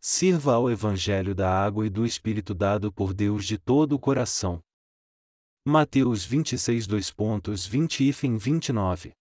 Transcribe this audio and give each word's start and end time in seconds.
sirva 0.00 0.54
ao 0.54 0.70
Evangelho 0.70 1.34
da 1.34 1.52
água 1.52 1.86
e 1.86 1.90
do 1.90 2.06
Espírito 2.06 2.54
dado 2.54 2.90
por 2.90 3.12
Deus 3.12 3.44
de 3.44 3.58
todo 3.58 3.92
o 3.92 3.98
coração. 3.98 4.62
Mateus 5.64 6.24
26 6.24 6.88
2.20 6.88 8.00
e 8.00 8.38
29 8.38 9.12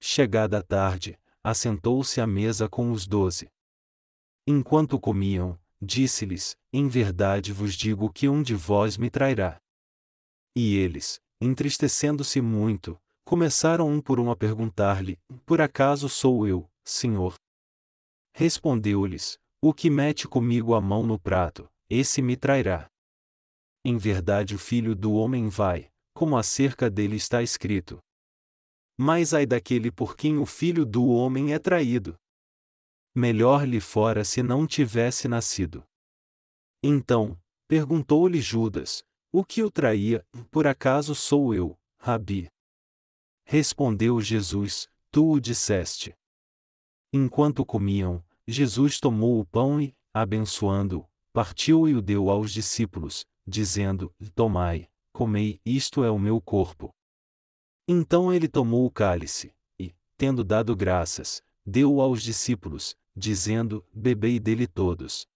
Chegada 0.00 0.58
a 0.58 0.62
tarde, 0.62 1.18
assentou-se 1.42 2.20
à 2.20 2.26
mesa 2.26 2.68
com 2.68 2.90
os 2.90 3.06
doze. 3.06 3.48
Enquanto 4.44 4.98
comiam, 4.98 5.58
disse-lhes: 5.80 6.56
Em 6.72 6.88
verdade 6.88 7.52
vos 7.52 7.74
digo 7.74 8.12
que 8.12 8.28
um 8.28 8.42
de 8.42 8.54
vós 8.54 8.96
me 8.96 9.08
trairá. 9.08 9.60
E 10.54 10.76
eles, 10.76 11.20
entristecendo-se 11.40 12.40
muito, 12.40 13.00
começaram 13.24 13.88
um 13.88 14.00
por 14.00 14.18
um 14.18 14.30
a 14.30 14.36
perguntar-lhe: 14.36 15.18
Por 15.44 15.60
acaso 15.60 16.08
sou 16.08 16.46
eu, 16.46 16.68
Senhor? 16.84 17.34
Respondeu-lhes: 18.34 19.38
O 19.68 19.74
que 19.74 19.90
mete 19.90 20.28
comigo 20.28 20.76
a 20.76 20.80
mão 20.80 21.04
no 21.04 21.18
prato, 21.18 21.68
esse 21.90 22.22
me 22.22 22.36
trairá. 22.36 22.88
Em 23.84 23.98
verdade 23.98 24.54
o 24.54 24.58
filho 24.60 24.94
do 24.94 25.14
homem 25.14 25.48
vai, 25.48 25.90
como 26.14 26.36
acerca 26.36 26.88
dele 26.88 27.16
está 27.16 27.42
escrito. 27.42 27.98
Mas 28.96 29.34
ai 29.34 29.44
daquele 29.44 29.90
por 29.90 30.16
quem 30.16 30.38
o 30.38 30.46
filho 30.46 30.86
do 30.86 31.08
homem 31.08 31.52
é 31.52 31.58
traído. 31.58 32.16
Melhor 33.12 33.66
lhe 33.66 33.80
fora 33.80 34.22
se 34.22 34.40
não 34.40 34.68
tivesse 34.68 35.26
nascido. 35.26 35.82
Então, 36.80 37.36
perguntou-lhe 37.66 38.40
Judas: 38.40 39.02
O 39.32 39.44
que 39.44 39.64
o 39.64 39.68
traía, 39.68 40.24
por 40.48 40.68
acaso 40.68 41.12
sou 41.12 41.52
eu, 41.52 41.76
Rabi? 41.98 42.48
Respondeu 43.44 44.20
Jesus: 44.20 44.88
Tu 45.10 45.28
o 45.28 45.40
disseste. 45.40 46.14
Enquanto 47.12 47.66
comiam, 47.66 48.24
Jesus 48.48 49.00
tomou 49.00 49.40
o 49.40 49.44
pão 49.44 49.80
e, 49.80 49.94
abençoando-o, 50.14 51.08
partiu 51.32 51.88
e 51.88 51.94
o 51.94 52.00
deu 52.00 52.30
aos 52.30 52.52
discípulos, 52.52 53.26
dizendo: 53.46 54.14
Tomai, 54.34 54.88
comei, 55.12 55.60
isto 55.64 56.04
é 56.04 56.10
o 56.10 56.18
meu 56.18 56.40
corpo. 56.40 56.94
Então 57.88 58.32
ele 58.32 58.48
tomou 58.48 58.86
o 58.86 58.90
cálice, 58.90 59.54
e, 59.78 59.94
tendo 60.16 60.44
dado 60.44 60.76
graças, 60.76 61.42
deu-o 61.64 62.00
aos 62.00 62.22
discípulos, 62.22 62.96
dizendo: 63.16 63.84
Bebei 63.92 64.38
dele 64.38 64.66
todos. 64.66 65.26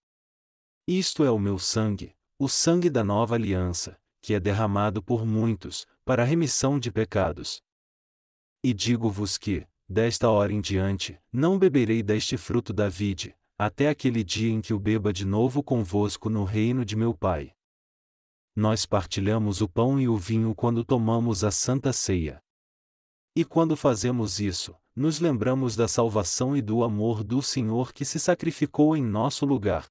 Isto 0.87 1.23
é 1.23 1.31
o 1.31 1.39
meu 1.39 1.59
sangue, 1.59 2.15
o 2.39 2.47
sangue 2.47 2.89
da 2.89 3.03
nova 3.03 3.35
aliança, 3.35 3.99
que 4.21 4.33
é 4.33 4.39
derramado 4.39 5.03
por 5.03 5.25
muitos, 5.25 5.85
para 6.05 6.23
a 6.23 6.25
remissão 6.25 6.79
de 6.79 6.91
pecados. 6.91 7.61
E 8.63 8.73
digo-vos 8.73 9.37
que, 9.37 9.67
desta 9.91 10.29
hora 10.29 10.51
em 10.51 10.61
diante, 10.61 11.19
não 11.31 11.59
beberei 11.59 12.01
deste 12.01 12.37
fruto 12.37 12.73
da 12.73 12.89
vide, 12.89 13.35
até 13.57 13.89
aquele 13.89 14.23
dia 14.23 14.51
em 14.51 14.61
que 14.61 14.73
o 14.73 14.79
beba 14.79 15.13
de 15.13 15.25
novo 15.25 15.61
convosco 15.61 16.29
no 16.29 16.43
reino 16.43 16.83
de 16.83 16.95
meu 16.95 17.13
Pai 17.13 17.53
nós 18.55 18.85
partilhamos 18.85 19.61
o 19.61 19.67
pão 19.67 19.99
e 19.99 20.09
o 20.09 20.17
vinho 20.17 20.53
quando 20.53 20.83
tomamos 20.83 21.43
a 21.43 21.51
Santa 21.51 21.93
Ceia. 21.93 22.41
E 23.35 23.45
quando 23.45 23.77
fazemos 23.77 24.41
isso, 24.41 24.75
nos 24.93 25.21
lembramos 25.21 25.75
da 25.75 25.87
salvação 25.87 26.55
e 26.55 26.61
do 26.61 26.83
amor 26.83 27.23
do 27.23 27.41
Senhor 27.41 27.93
que 27.93 28.03
se 28.03 28.19
sacrificou 28.19 28.95
em 28.97 29.01
nosso 29.01 29.45
lugar. 29.45 29.87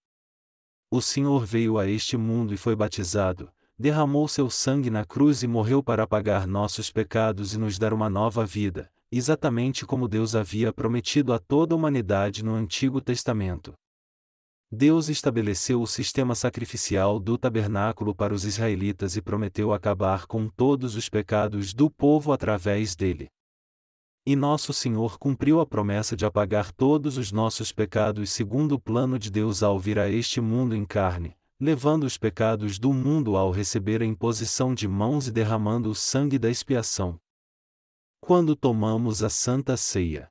O 0.90 1.00
Senhor 1.00 1.46
veio 1.46 1.78
a 1.78 1.88
este 1.88 2.18
mundo 2.18 2.52
e 2.52 2.58
foi 2.58 2.76
batizado, 2.76 3.50
derramou 3.78 4.28
seu 4.28 4.50
sangue 4.50 4.90
na 4.90 5.06
cruz 5.06 5.42
e 5.42 5.46
morreu 5.46 5.82
para 5.82 6.06
pagar 6.06 6.46
nossos 6.46 6.90
pecados 6.90 7.54
e 7.54 7.58
nos 7.58 7.78
dar 7.78 7.94
uma 7.94 8.10
nova 8.10 8.44
vida, 8.44 8.92
exatamente 9.12 9.84
como 9.84 10.06
Deus 10.06 10.34
havia 10.34 10.72
prometido 10.72 11.32
a 11.32 11.38
toda 11.38 11.74
a 11.74 11.76
humanidade 11.76 12.44
no 12.44 12.54
Antigo 12.54 13.00
Testamento. 13.00 13.74
Deus 14.72 15.08
estabeleceu 15.08 15.82
o 15.82 15.86
sistema 15.86 16.32
sacrificial 16.36 17.18
do 17.18 17.36
tabernáculo 17.36 18.14
para 18.14 18.32
os 18.32 18.44
israelitas 18.44 19.16
e 19.16 19.22
prometeu 19.22 19.72
acabar 19.72 20.26
com 20.26 20.48
todos 20.48 20.94
os 20.94 21.08
pecados 21.08 21.74
do 21.74 21.90
povo 21.90 22.32
através 22.32 22.94
dele. 22.94 23.28
E 24.24 24.36
nosso 24.36 24.72
Senhor 24.72 25.18
cumpriu 25.18 25.58
a 25.60 25.66
promessa 25.66 26.14
de 26.14 26.24
apagar 26.24 26.70
todos 26.70 27.16
os 27.16 27.32
nossos 27.32 27.72
pecados 27.72 28.30
segundo 28.30 28.76
o 28.76 28.80
plano 28.80 29.18
de 29.18 29.28
Deus 29.28 29.60
ao 29.60 29.76
vir 29.76 29.98
a 29.98 30.08
este 30.08 30.40
mundo 30.40 30.76
em 30.76 30.84
carne, 30.84 31.34
levando 31.58 32.04
os 32.04 32.16
pecados 32.16 32.78
do 32.78 32.92
mundo 32.92 33.36
ao 33.36 33.50
receber 33.50 34.02
a 34.02 34.06
imposição 34.06 34.72
de 34.72 34.86
mãos 34.86 35.26
e 35.26 35.32
derramando 35.32 35.90
o 35.90 35.96
sangue 35.96 36.38
da 36.38 36.48
expiação. 36.48 37.18
Quando 38.30 38.54
tomamos 38.54 39.24
a 39.24 39.28
Santa 39.28 39.76
Ceia. 39.76 40.30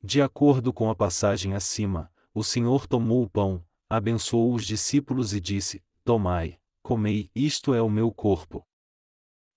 De 0.00 0.22
acordo 0.22 0.72
com 0.72 0.88
a 0.88 0.94
passagem 0.94 1.52
acima, 1.52 2.08
o 2.32 2.44
Senhor 2.44 2.86
tomou 2.86 3.24
o 3.24 3.28
pão, 3.28 3.60
abençoou 3.90 4.54
os 4.54 4.64
discípulos 4.64 5.34
e 5.34 5.40
disse: 5.40 5.82
Tomai, 6.04 6.60
comei, 6.80 7.28
isto 7.34 7.74
é 7.74 7.82
o 7.82 7.90
meu 7.90 8.12
corpo. 8.12 8.64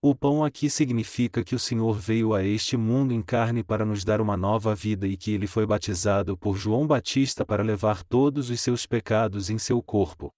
O 0.02 0.16
pão 0.16 0.44
aqui 0.44 0.72
significa 0.72 1.44
que 1.44 1.54
o 1.54 1.60
Senhor 1.60 1.94
veio 1.94 2.34
a 2.34 2.44
este 2.44 2.76
mundo 2.76 3.14
em 3.14 3.22
carne 3.22 3.64
para 3.64 3.86
nos 3.86 4.04
dar 4.04 4.20
uma 4.20 4.36
nova 4.36 4.74
vida 4.74 5.06
e 5.06 5.16
que 5.16 5.30
ele 5.30 5.46
foi 5.46 5.68
batizado 5.68 6.36
por 6.36 6.58
João 6.58 6.88
Batista 6.88 7.46
para 7.46 7.62
levar 7.62 8.04
todos 8.06 8.50
os 8.50 8.60
seus 8.60 8.88
pecados 8.88 9.52
em 9.52 9.60
seu 9.60 9.84
corpo. 9.84 10.34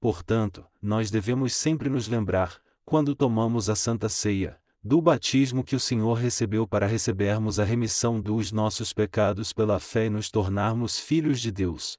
Portanto, 0.00 0.66
nós 0.82 1.12
devemos 1.12 1.54
sempre 1.54 1.88
nos 1.88 2.08
lembrar, 2.08 2.60
quando 2.84 3.14
tomamos 3.14 3.70
a 3.70 3.76
Santa 3.76 4.08
Ceia, 4.08 4.60
do 4.88 5.02
batismo 5.02 5.62
que 5.62 5.76
o 5.76 5.80
Senhor 5.80 6.14
recebeu 6.14 6.66
para 6.66 6.86
recebermos 6.86 7.60
a 7.60 7.64
remissão 7.64 8.18
dos 8.18 8.50
nossos 8.50 8.90
pecados 8.94 9.52
pela 9.52 9.78
fé 9.78 10.06
e 10.06 10.10
nos 10.10 10.30
tornarmos 10.30 10.98
filhos 10.98 11.42
de 11.42 11.52
Deus. 11.52 11.98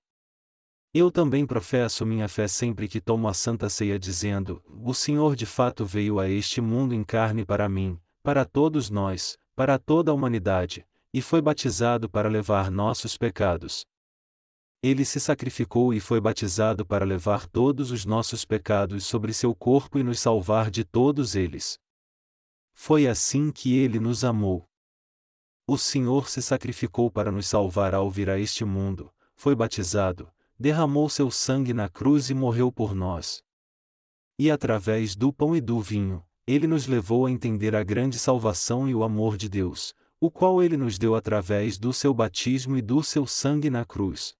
Eu 0.91 1.11
também 1.11 1.45
professo 1.45 2.03
minha 2.03 2.27
fé 2.27 2.47
sempre 2.47 2.87
que 2.87 2.99
tomo 2.99 3.27
a 3.27 3.33
Santa 3.35 3.69
Ceia 3.69 3.99
dizendo: 3.99 4.59
O 4.83 4.91
Senhor 4.95 5.35
de 5.35 5.45
fato 5.45 5.85
veio 5.85 6.19
a 6.19 6.27
este 6.27 6.61
mundo 6.61 6.95
em 6.95 7.03
carne 7.03 7.45
para 7.45 7.69
mim, 7.69 7.95
para 8.23 8.43
todos 8.43 8.89
nós, 8.89 9.37
para 9.55 9.77
toda 9.77 10.09
a 10.09 10.13
humanidade, 10.15 10.83
e 11.13 11.21
foi 11.21 11.43
batizado 11.43 12.09
para 12.09 12.27
levar 12.27 12.71
nossos 12.71 13.19
pecados. 13.19 13.85
Ele 14.81 15.05
se 15.05 15.19
sacrificou 15.19 15.93
e 15.93 15.99
foi 15.99 16.19
batizado 16.19 16.83
para 16.83 17.05
levar 17.05 17.45
todos 17.45 17.91
os 17.91 18.03
nossos 18.03 18.45
pecados 18.45 19.05
sobre 19.05 19.31
seu 19.31 19.53
corpo 19.53 19.99
e 19.99 20.03
nos 20.03 20.19
salvar 20.19 20.71
de 20.71 20.83
todos 20.83 21.35
eles. 21.35 21.77
Foi 22.81 23.07
assim 23.07 23.51
que 23.51 23.77
ele 23.77 23.99
nos 23.99 24.23
amou. 24.23 24.65
O 25.67 25.77
Senhor 25.77 26.29
se 26.29 26.41
sacrificou 26.41 27.11
para 27.11 27.29
nos 27.29 27.45
salvar 27.45 27.93
ao 27.93 28.09
vir 28.09 28.29
a 28.29 28.39
este 28.39 28.63
mundo, 28.63 29.13
foi 29.35 29.53
batizado, 29.53 30.31
derramou 30.57 31.09
seu 31.09 31.29
sangue 31.29 31.73
na 31.73 31.89
cruz 31.89 32.29
e 32.29 32.33
morreu 32.33 32.71
por 32.71 32.95
nós. 32.95 33.43
E 34.39 34.49
através 34.49 35.13
do 35.13 35.33
pão 35.33 35.57
e 35.57 35.59
do 35.59 35.81
vinho, 35.81 36.25
ele 36.47 36.67
nos 36.67 36.87
levou 36.87 37.25
a 37.25 37.31
entender 37.31 37.75
a 37.75 37.83
grande 37.83 38.17
salvação 38.17 38.87
e 38.87 38.95
o 38.95 39.03
amor 39.03 39.35
de 39.35 39.49
Deus, 39.49 39.93
o 40.17 40.31
qual 40.31 40.63
ele 40.63 40.77
nos 40.77 40.97
deu 40.97 41.15
através 41.15 41.77
do 41.77 41.91
seu 41.91 42.13
batismo 42.13 42.77
e 42.77 42.81
do 42.81 43.03
seu 43.03 43.27
sangue 43.27 43.69
na 43.69 43.83
cruz. 43.83 44.38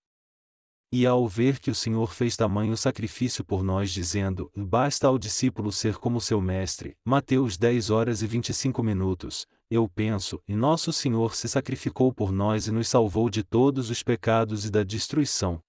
E 0.91 1.05
ao 1.05 1.27
ver 1.27 1.59
que 1.59 1.69
o 1.69 1.75
Senhor 1.75 2.11
fez 2.13 2.35
tamanho 2.35 2.75
sacrifício 2.75 3.45
por 3.45 3.63
nós, 3.63 3.91
dizendo: 3.91 4.51
Basta 4.55 5.07
ao 5.07 5.19
discípulo 5.19 5.72
ser 5.72 5.97
como 5.97 6.19
seu 6.19 6.41
mestre, 6.41 6.97
Mateus 7.05 7.57
10 7.57 7.91
horas 7.91 8.22
e 8.23 8.27
25 8.27 8.81
minutos, 8.81 9.45
eu 9.69 9.88
penso, 9.88 10.41
e 10.47 10.55
nosso 10.55 10.91
Senhor 10.91 11.35
se 11.35 11.47
sacrificou 11.47 12.11
por 12.11 12.31
nós 12.31 12.66
e 12.66 12.72
nos 12.72 12.88
salvou 12.88 13.29
de 13.29 13.44
todos 13.44 13.91
os 13.91 14.01
pecados 14.01 14.66
e 14.66 14.72
da 14.72 14.81
destruição. 14.81 15.61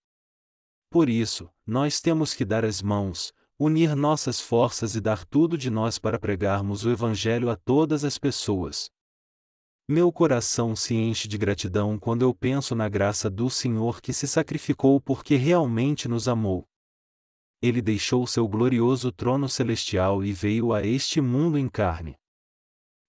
Por 0.91 1.10
isso, 1.10 1.50
nós 1.66 2.00
temos 2.00 2.32
que 2.32 2.44
dar 2.44 2.64
as 2.64 2.81
mãos, 2.81 3.31
unir 3.58 3.94
nossas 3.94 4.41
forças 4.41 4.94
e 4.94 5.02
dar 5.02 5.26
tudo 5.26 5.58
de 5.58 5.69
nós 5.69 5.98
para 5.98 6.19
pregarmos 6.19 6.87
o 6.87 6.91
Evangelho 6.91 7.50
a 7.50 7.56
todas 7.56 8.04
as 8.04 8.16
pessoas. 8.16 8.91
Meu 9.93 10.12
coração 10.12 10.77
se 10.77 10.95
enche 10.95 11.27
de 11.27 11.37
gratidão 11.37 11.99
quando 11.99 12.23
eu 12.23 12.33
penso 12.33 12.76
na 12.76 12.88
graça 12.88 13.29
do 13.29 13.50
Senhor 13.50 14.00
que 14.00 14.12
se 14.12 14.29
sacrificou 14.29 15.00
porque 15.00 15.35
realmente 15.35 16.06
nos 16.06 16.29
amou. 16.29 16.64
Ele 17.61 17.82
deixou 17.82 18.25
seu 18.25 18.47
glorioso 18.47 19.11
trono 19.11 19.49
celestial 19.49 20.23
e 20.23 20.32
veio 20.32 20.73
a 20.73 20.87
este 20.87 21.20
mundo 21.20 21.59
em 21.59 21.69
carne. 21.69 22.14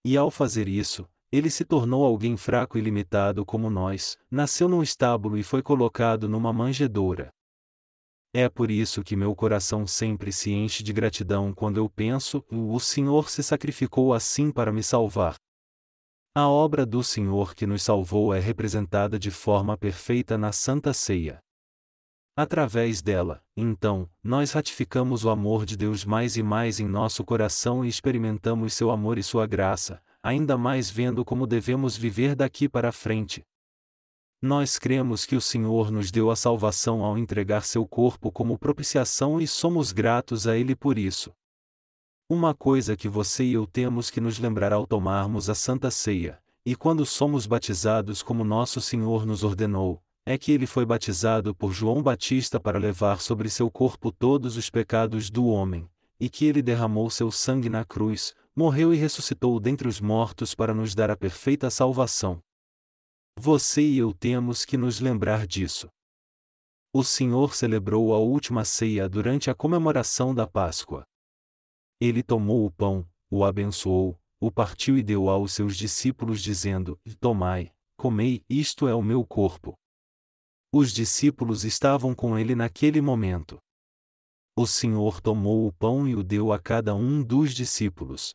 E 0.03 0.17
ao 0.17 0.31
fazer 0.31 0.67
isso, 0.67 1.07
ele 1.31 1.51
se 1.51 1.63
tornou 1.63 2.03
alguém 2.03 2.35
fraco 2.35 2.79
e 2.79 2.81
limitado 2.81 3.45
como 3.45 3.69
nós, 3.69 4.17
nasceu 4.31 4.67
num 4.67 4.81
estábulo 4.81 5.37
e 5.37 5.43
foi 5.43 5.61
colocado 5.61 6.27
numa 6.27 6.51
manjedoura. 6.51 7.29
É 8.33 8.49
por 8.49 8.71
isso 8.71 9.03
que 9.03 9.15
meu 9.15 9.35
coração 9.35 9.85
sempre 9.85 10.31
se 10.31 10.51
enche 10.51 10.81
de 10.81 10.91
gratidão 10.91 11.53
quando 11.53 11.77
eu 11.77 11.87
penso: 11.87 12.43
o 12.49 12.79
Senhor 12.79 13.29
se 13.29 13.43
sacrificou 13.43 14.15
assim 14.15 14.51
para 14.51 14.71
me 14.71 14.81
salvar. 14.81 15.35
A 16.33 16.47
obra 16.47 16.85
do 16.85 17.03
Senhor 17.03 17.53
que 17.53 17.67
nos 17.67 17.83
salvou 17.83 18.33
é 18.33 18.39
representada 18.39 19.19
de 19.19 19.29
forma 19.29 19.75
perfeita 19.75 20.37
na 20.37 20.53
Santa 20.53 20.93
Ceia. 20.93 21.43
Através 22.37 23.01
dela, 23.01 23.43
então, 23.53 24.09
nós 24.23 24.53
ratificamos 24.53 25.25
o 25.25 25.29
amor 25.29 25.65
de 25.65 25.75
Deus 25.75 26.05
mais 26.05 26.37
e 26.37 26.41
mais 26.41 26.79
em 26.79 26.87
nosso 26.87 27.25
coração 27.25 27.83
e 27.83 27.89
experimentamos 27.89 28.73
seu 28.73 28.91
amor 28.91 29.17
e 29.17 29.23
sua 29.23 29.45
graça, 29.45 30.01
ainda 30.23 30.57
mais 30.57 30.89
vendo 30.89 31.25
como 31.25 31.45
devemos 31.45 31.97
viver 31.97 32.33
daqui 32.33 32.69
para 32.69 32.93
frente. 32.93 33.43
Nós 34.41 34.79
cremos 34.79 35.25
que 35.25 35.35
o 35.35 35.41
Senhor 35.41 35.91
nos 35.91 36.11
deu 36.11 36.31
a 36.31 36.35
salvação 36.37 37.03
ao 37.03 37.17
entregar 37.17 37.65
seu 37.65 37.85
corpo 37.85 38.31
como 38.31 38.57
propiciação 38.57 39.41
e 39.41 39.45
somos 39.45 39.91
gratos 39.91 40.47
a 40.47 40.55
Ele 40.55 40.77
por 40.77 40.97
isso. 40.97 41.33
Uma 42.33 42.53
coisa 42.55 42.95
que 42.95 43.09
você 43.09 43.43
e 43.43 43.55
eu 43.55 43.67
temos 43.67 44.09
que 44.09 44.21
nos 44.21 44.39
lembrar 44.39 44.71
ao 44.71 44.87
tomarmos 44.87 45.49
a 45.49 45.53
Santa 45.53 45.91
Ceia, 45.91 46.41
e 46.65 46.77
quando 46.77 47.05
somos 47.05 47.45
batizados 47.45 48.23
como 48.23 48.45
nosso 48.45 48.79
Senhor 48.79 49.25
nos 49.25 49.43
ordenou, 49.43 50.01
é 50.25 50.37
que 50.37 50.53
ele 50.53 50.65
foi 50.65 50.85
batizado 50.85 51.53
por 51.53 51.73
João 51.73 52.01
Batista 52.01 52.57
para 52.57 52.79
levar 52.79 53.19
sobre 53.19 53.49
seu 53.49 53.69
corpo 53.69 54.13
todos 54.13 54.55
os 54.55 54.69
pecados 54.69 55.29
do 55.29 55.45
homem, 55.45 55.89
e 56.17 56.29
que 56.29 56.45
ele 56.45 56.61
derramou 56.61 57.09
seu 57.09 57.29
sangue 57.31 57.67
na 57.67 57.83
cruz, 57.83 58.33
morreu 58.55 58.93
e 58.93 58.97
ressuscitou 58.97 59.59
dentre 59.59 59.89
os 59.89 59.99
mortos 59.99 60.55
para 60.55 60.73
nos 60.73 60.95
dar 60.95 61.11
a 61.11 61.17
perfeita 61.17 61.69
salvação. 61.69 62.41
Você 63.37 63.81
e 63.81 63.97
eu 63.97 64.13
temos 64.13 64.63
que 64.63 64.77
nos 64.77 65.01
lembrar 65.01 65.45
disso. 65.45 65.89
O 66.93 67.03
Senhor 67.03 67.53
celebrou 67.53 68.13
a 68.13 68.19
última 68.19 68.63
ceia 68.63 69.09
durante 69.09 69.49
a 69.49 69.53
comemoração 69.53 70.33
da 70.33 70.47
Páscoa. 70.47 71.05
Ele 72.01 72.23
tomou 72.23 72.65
o 72.65 72.71
pão, 72.71 73.07
o 73.29 73.45
abençoou, 73.45 74.19
o 74.39 74.51
partiu 74.51 74.97
e 74.97 75.03
deu 75.03 75.29
aos 75.29 75.53
seus 75.53 75.77
discípulos, 75.77 76.41
dizendo: 76.41 76.99
Tomai, 77.19 77.71
comei, 77.95 78.43
isto 78.49 78.87
é 78.87 78.95
o 78.95 79.03
meu 79.03 79.23
corpo. 79.23 79.77
Os 80.73 80.91
discípulos 80.91 81.63
estavam 81.63 82.15
com 82.15 82.39
ele 82.39 82.55
naquele 82.55 83.01
momento. 83.01 83.59
O 84.57 84.65
Senhor 84.65 85.21
tomou 85.21 85.67
o 85.67 85.71
pão 85.71 86.07
e 86.07 86.15
o 86.15 86.23
deu 86.23 86.51
a 86.51 86.57
cada 86.57 86.95
um 86.95 87.23
dos 87.23 87.53
discípulos. 87.53 88.33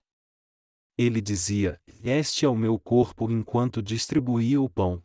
Ele 0.96 1.20
dizia: 1.20 1.76
Este 2.04 2.44
é 2.46 2.48
o 2.48 2.54
meu 2.54 2.78
corpo 2.78 3.28
enquanto 3.32 3.82
distribuía 3.82 4.60
o 4.60 4.70
pão. 4.70 5.02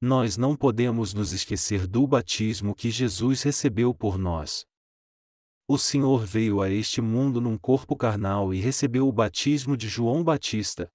Nós 0.00 0.38
não 0.38 0.56
podemos 0.56 1.12
nos 1.12 1.32
esquecer 1.32 1.86
do 1.86 2.06
batismo 2.06 2.74
que 2.74 2.90
Jesus 2.90 3.42
recebeu 3.42 3.94
por 3.94 4.16
nós. 4.16 4.64
O 5.72 5.78
Senhor 5.78 6.26
veio 6.26 6.60
a 6.60 6.68
este 6.68 7.00
mundo 7.00 7.40
num 7.40 7.56
corpo 7.56 7.94
carnal 7.94 8.52
e 8.52 8.58
recebeu 8.58 9.06
o 9.06 9.12
batismo 9.12 9.76
de 9.76 9.86
João 9.86 10.24
Batista. 10.24 10.92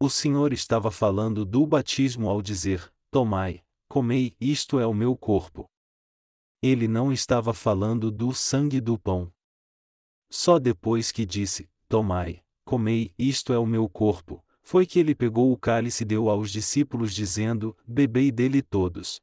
O 0.00 0.08
Senhor 0.08 0.54
estava 0.54 0.90
falando 0.90 1.44
do 1.44 1.66
batismo 1.66 2.30
ao 2.30 2.40
dizer: 2.40 2.90
Tomai, 3.10 3.62
comei, 3.86 4.34
isto 4.40 4.80
é 4.80 4.86
o 4.86 4.94
meu 4.94 5.14
corpo. 5.14 5.70
Ele 6.62 6.88
não 6.88 7.12
estava 7.12 7.52
falando 7.52 8.10
do 8.10 8.32
sangue 8.32 8.80
do 8.80 8.98
pão. 8.98 9.30
Só 10.30 10.58
depois 10.58 11.12
que 11.12 11.26
disse: 11.26 11.68
Tomai, 11.86 12.42
comei, 12.64 13.12
isto 13.18 13.52
é 13.52 13.58
o 13.58 13.66
meu 13.66 13.86
corpo, 13.86 14.42
foi 14.62 14.86
que 14.86 14.98
ele 14.98 15.14
pegou 15.14 15.52
o 15.52 15.58
cálice 15.58 16.04
e 16.04 16.06
deu 16.06 16.30
aos 16.30 16.50
discípulos, 16.50 17.14
dizendo: 17.14 17.76
Bebei 17.86 18.32
dele 18.32 18.62
todos. 18.62 19.20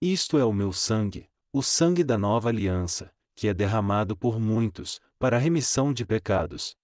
Isto 0.00 0.38
é 0.38 0.44
o 0.46 0.54
meu 0.54 0.72
sangue, 0.72 1.28
o 1.52 1.62
sangue 1.62 2.02
da 2.02 2.16
nova 2.16 2.48
aliança, 2.48 3.12
que 3.38 3.46
é 3.46 3.54
derramado 3.54 4.16
por 4.16 4.40
muitos, 4.40 5.00
para 5.16 5.36
a 5.36 5.38
remissão 5.38 5.92
de 5.92 6.04
pecados. 6.04 6.74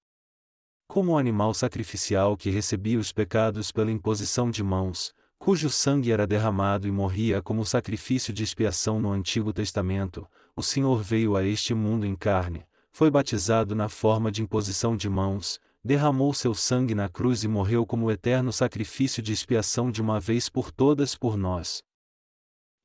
Como 0.86 1.10
o 1.10 1.18
animal 1.18 1.52
sacrificial 1.52 2.36
que 2.36 2.48
recebia 2.48 2.96
os 2.96 3.10
pecados 3.10 3.72
pela 3.72 3.90
imposição 3.90 4.52
de 4.52 4.62
mãos, 4.62 5.12
cujo 5.36 5.68
sangue 5.68 6.12
era 6.12 6.28
derramado 6.28 6.86
e 6.86 6.92
morria 6.92 7.42
como 7.42 7.66
sacrifício 7.66 8.32
de 8.32 8.44
expiação 8.44 9.00
no 9.00 9.10
Antigo 9.10 9.52
Testamento, 9.52 10.28
o 10.54 10.62
Senhor 10.62 11.02
veio 11.02 11.34
a 11.34 11.42
este 11.42 11.74
mundo 11.74 12.06
em 12.06 12.14
carne, 12.14 12.64
foi 12.92 13.10
batizado 13.10 13.74
na 13.74 13.88
forma 13.88 14.30
de 14.30 14.40
imposição 14.40 14.96
de 14.96 15.08
mãos, 15.08 15.58
derramou 15.84 16.32
seu 16.32 16.54
sangue 16.54 16.94
na 16.94 17.08
cruz 17.08 17.42
e 17.42 17.48
morreu 17.48 17.84
como 17.84 18.12
eterno 18.12 18.52
sacrifício 18.52 19.20
de 19.20 19.32
expiação 19.32 19.90
de 19.90 20.00
uma 20.00 20.20
vez 20.20 20.48
por 20.48 20.70
todas 20.70 21.16
por 21.16 21.36
nós. 21.36 21.82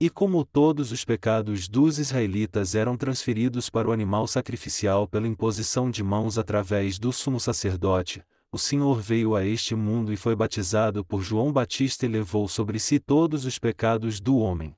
E 0.01 0.09
como 0.09 0.45
todos 0.45 0.93
os 0.93 1.03
pecados 1.03 1.67
dos 1.67 1.99
israelitas 1.99 2.73
eram 2.73 2.95
transferidos 2.95 3.69
para 3.69 3.89
o 3.89 3.91
animal 3.91 4.27
sacrificial 4.27 5.05
pela 5.05 5.27
imposição 5.27 5.91
de 5.91 6.01
mãos 6.01 6.37
através 6.37 6.97
do 6.97 7.11
sumo 7.11 7.37
sacerdote, 7.37 8.23
o 8.49 8.57
Senhor 8.57 9.01
veio 9.01 9.35
a 9.35 9.45
este 9.45 9.75
mundo 9.75 10.13
e 10.13 10.15
foi 10.15 10.37
batizado 10.37 11.03
por 11.03 11.21
João 11.21 11.51
Batista 11.51 12.05
e 12.05 12.09
levou 12.09 12.47
sobre 12.47 12.79
si 12.79 12.97
todos 12.97 13.43
os 13.43 13.59
pecados 13.59 14.21
do 14.21 14.37
homem. 14.37 14.73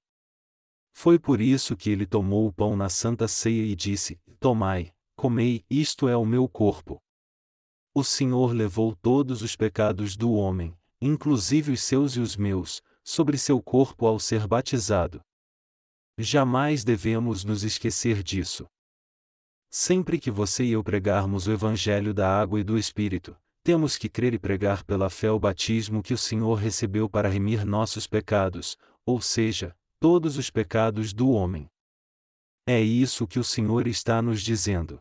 Foi 0.92 1.20
por 1.20 1.40
isso 1.40 1.78
que 1.78 1.92
ele 1.92 2.08
tomou 2.08 2.48
o 2.48 2.52
pão 2.52 2.76
na 2.76 2.90
santa 2.90 3.28
ceia 3.28 3.62
e 3.62 3.76
disse: 3.76 4.20
Tomai, 4.40 4.92
comei, 5.16 5.64
isto 5.70 6.10
é 6.10 6.18
o 6.18 6.26
meu 6.26 6.50
corpo. 6.50 7.00
O 7.94 8.04
Senhor 8.04 8.54
levou 8.54 8.96
todos 8.96 9.44
os 9.44 9.56
pecados 9.56 10.18
do 10.18 10.34
homem, 10.34 10.76
inclusive 11.00 11.74
os 11.74 11.84
seus 11.84 12.16
e 12.16 12.20
os 12.20 12.36
meus, 12.36 12.82
sobre 13.04 13.38
seu 13.38 13.62
corpo 13.62 14.06
ao 14.06 14.20
ser 14.20 14.48
batizado. 14.48 15.22
Jamais 16.18 16.84
devemos 16.84 17.44
nos 17.44 17.64
esquecer 17.64 18.22
disso. 18.22 18.66
Sempre 19.70 20.20
que 20.20 20.30
você 20.30 20.66
e 20.66 20.72
eu 20.72 20.84
pregarmos 20.84 21.48
o 21.48 21.52
Evangelho 21.52 22.14
da 22.14 22.30
água 22.30 22.60
e 22.60 22.64
do 22.64 22.78
Espírito, 22.78 23.36
temos 23.64 23.98
que 23.98 24.10
crer 24.10 24.34
e 24.34 24.40
pregar 24.40 24.84
pela 24.84 25.10
fé 25.10 25.32
o 25.32 25.40
batismo 25.40 26.02
que 26.04 26.14
o 26.14 26.18
Senhor 26.18 26.56
recebeu 26.56 27.10
para 27.10 27.30
remir 27.30 27.66
nossos 27.66 28.08
pecados, 28.08 28.78
ou 29.06 29.22
seja, 29.22 29.76
todos 30.00 30.38
os 30.38 30.50
pecados 30.50 31.14
do 31.14 31.30
homem. 31.30 31.70
É 32.68 32.82
isso 32.82 33.28
que 33.28 33.40
o 33.40 33.44
Senhor 33.44 33.88
está 33.88 34.22
nos 34.22 34.42
dizendo. 34.42 35.00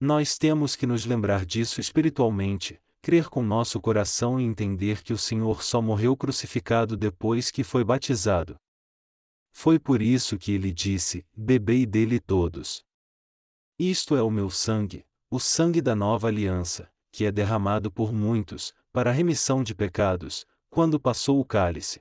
Nós 0.00 0.36
temos 0.36 0.76
que 0.76 0.86
nos 0.86 1.06
lembrar 1.06 1.46
disso 1.46 1.80
espiritualmente, 1.80 2.80
crer 3.04 3.28
com 3.28 3.42
nosso 3.42 3.78
coração 3.82 4.40
e 4.40 4.44
entender 4.44 5.02
que 5.02 5.12
o 5.12 5.18
Senhor 5.18 5.62
só 5.62 5.82
morreu 5.82 6.16
crucificado 6.16 6.96
depois 6.96 7.50
que 7.50 7.62
foi 7.62 7.84
batizado. 7.84 8.56
Foi 9.52 9.78
por 9.78 10.00
isso 10.00 10.38
que 10.38 10.52
ele 10.52 10.72
disse: 10.72 11.26
Bebei 11.36 11.84
dele 11.84 12.18
todos. 12.18 12.82
Isto 13.78 14.16
é 14.16 14.22
o 14.22 14.30
meu 14.30 14.48
sangue, 14.48 15.04
o 15.30 15.38
sangue 15.38 15.82
da 15.82 15.94
nova 15.94 16.28
aliança, 16.28 16.90
que 17.12 17.26
é 17.26 17.30
derramado 17.30 17.92
por 17.92 18.10
muitos, 18.10 18.72
para 18.90 19.10
a 19.10 19.12
remissão 19.12 19.62
de 19.62 19.74
pecados, 19.74 20.46
quando 20.70 20.98
passou 20.98 21.38
o 21.38 21.44
cálice. 21.44 22.00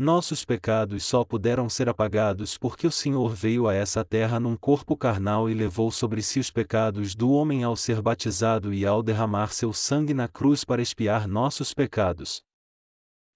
Nossos 0.00 0.44
pecados 0.44 1.04
só 1.04 1.24
puderam 1.24 1.68
ser 1.68 1.88
apagados 1.88 2.56
porque 2.56 2.86
o 2.86 2.90
Senhor 2.90 3.34
veio 3.34 3.66
a 3.66 3.74
essa 3.74 4.04
terra 4.04 4.38
num 4.38 4.56
corpo 4.56 4.96
carnal 4.96 5.50
e 5.50 5.54
levou 5.54 5.90
sobre 5.90 6.22
si 6.22 6.38
os 6.38 6.52
pecados 6.52 7.16
do 7.16 7.32
homem 7.32 7.64
ao 7.64 7.74
ser 7.74 8.00
batizado 8.00 8.72
e 8.72 8.86
ao 8.86 9.02
derramar 9.02 9.52
seu 9.52 9.72
sangue 9.72 10.14
na 10.14 10.28
cruz 10.28 10.62
para 10.62 10.80
expiar 10.80 11.26
nossos 11.26 11.74
pecados. 11.74 12.44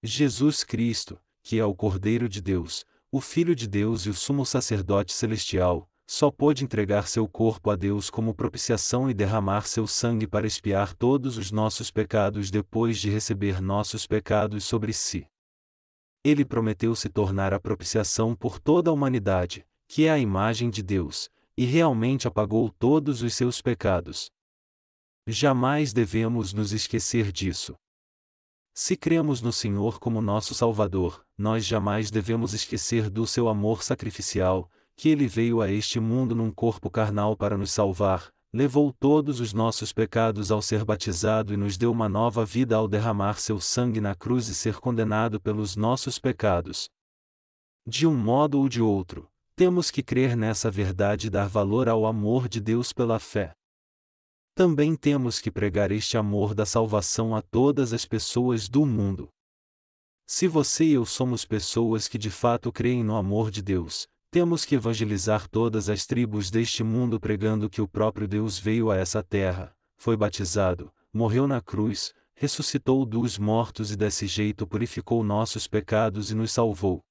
Jesus 0.05 0.63
Cristo, 0.63 1.19
que 1.43 1.59
é 1.59 1.65
o 1.65 1.75
Cordeiro 1.75 2.29
de 2.29 2.41
Deus, 2.41 2.85
o 3.11 3.21
Filho 3.21 3.57
de 3.57 3.67
Deus 3.67 4.07
e 4.07 4.11
o 4.11 4.15
Sumo 4.15 4.47
Sacerdote 4.47 5.13
Celestial, 5.13 5.91
só 6.07 6.31
pôde 6.31 6.63
entregar 6.63 7.09
seu 7.09 7.27
corpo 7.27 7.73
a 7.73 7.77
Deus 7.77 8.09
como 8.09 8.37
propiciação 8.37 9.11
e 9.11 9.15
derramar 9.15 9.67
seu 9.67 9.89
sangue 9.89 10.29
para 10.29 10.47
expiar 10.47 10.95
todos 10.95 11.37
os 11.37 11.51
nossos 11.51 11.91
pecados 11.91 12.53
depois 12.53 12.99
de 13.01 13.11
receber 13.11 13.61
nossos 13.61 14.07
pecados 14.07 14.63
sobre 14.63 14.93
si 14.93 15.27
ele 16.25 16.45
prometeu 16.45 16.95
se 16.95 17.09
tornar 17.09 17.53
a 17.53 17.61
propiciação 17.61 18.35
por 18.35 18.61
toda 18.61 18.91
a 18.91 18.93
humanidade, 18.93 19.67
que 19.89 20.07
é 20.07 20.11
a 20.11 20.19
imagem 20.19 20.71
de 20.71 20.83
Deus, 20.83 21.29
e 21.57 21.65
realmente 21.65 22.29
apagou 22.29 22.71
todos 22.71 23.23
os 23.23 23.35
seus 23.35 23.61
pecados. 23.61 24.31
Jamais 25.27 25.93
devemos 25.93 26.53
nos 26.53 26.73
esquecer 26.73 27.31
disso. 27.31 27.75
Se 28.75 28.97
cremos 28.97 29.43
no 29.43 29.53
Senhor 29.53 29.99
como 29.99 30.23
nosso 30.23 30.55
Salvador, 30.55 31.25
nós 31.37 31.67
jamais 31.67 32.11
devemos 32.11 32.55
esquecer 32.55 33.11
do 33.11 33.27
seu 33.27 33.49
amor 33.49 33.83
sacrificial, 33.83 34.71
que 34.97 35.09
ele 35.09 35.27
veio 35.27 35.61
a 35.61 35.71
este 35.71 36.01
mundo 36.01 36.35
num 36.35 36.51
corpo 36.51 36.89
carnal 36.89 37.37
para 37.37 37.59
nos 37.59 37.71
salvar, 37.71 38.33
levou 38.55 38.93
todos 38.93 39.41
os 39.41 39.55
nossos 39.55 39.93
pecados 39.93 40.51
ao 40.51 40.61
ser 40.61 40.85
batizado 40.85 41.55
e 41.55 41.57
nos 41.57 41.79
deu 41.79 41.91
uma 41.91 42.09
nova 42.09 42.45
vida 42.45 42.77
ao 42.77 42.87
derramar 42.87 43.41
seu 43.41 43.59
sangue 43.59 44.01
na 44.01 44.15
cruz 44.15 44.49
e 44.49 44.55
ser 44.55 44.79
condenado 44.79 45.41
pelos 45.41 45.75
nossos 45.75 46.19
pecados. 46.19 46.91
De 47.87 48.07
um 48.07 48.15
modo 48.15 48.61
ou 48.61 48.69
de 48.69 48.83
outro, 48.83 49.27
temos 49.57 49.91
que 49.91 50.03
crer 50.03 50.37
nessa 50.37 50.71
verdade 50.71 51.27
e 51.27 51.31
dar 51.31 51.49
valor 51.49 51.89
ao 51.89 52.05
amor 52.05 52.47
de 52.49 52.61
Deus 52.61 52.93
pela 52.93 53.19
fé. 53.19 53.55
Também 54.55 54.95
temos 54.95 55.41
que 55.41 55.51
pregar 55.51 55.91
este 55.91 56.19
amor 56.19 56.55
da 56.55 56.67
salvação 56.67 57.35
a 57.35 57.41
todas 57.41 57.95
as 57.95 58.05
pessoas 58.05 58.69
do 58.69 58.85
mundo. 58.85 59.31
Se 60.27 60.47
você 60.47 60.85
e 60.85 60.93
eu 60.93 61.07
somos 61.07 61.45
pessoas 61.47 62.07
que 62.07 62.19
de 62.19 62.31
fato 62.31 62.71
creem 62.71 63.03
no 63.03 63.17
amor 63.17 63.51
de 63.51 63.63
Deus, 63.63 64.07
temos 64.33 64.65
que 64.65 64.77
evangelizar 64.77 65.47
todas 65.47 65.91
as 65.91 66.07
tribos 66.07 66.51
deste 66.51 66.83
mundo 66.83 67.21
pregando 67.21 67.69
que 67.69 67.83
o 67.83 67.87
próprio 67.87 68.27
Deus 68.27 68.59
veio 68.59 68.91
a 68.91 68.97
essa 68.97 69.23
terra, 69.23 69.77
foi 69.99 70.17
batizado, 70.17 70.91
morreu 71.13 71.47
na 71.47 71.61
cruz, 71.61 72.15
ressuscitou 72.35 73.05
dos 73.05 73.37
mortos 73.37 73.93
e 73.93 73.97
desse 73.97 74.27
jeito 74.27 74.67
purificou 74.67 75.23
nossos 75.23 75.69
pecados 75.69 76.31
e 76.31 76.35
nos 76.35 76.51
salvou. 76.51 77.05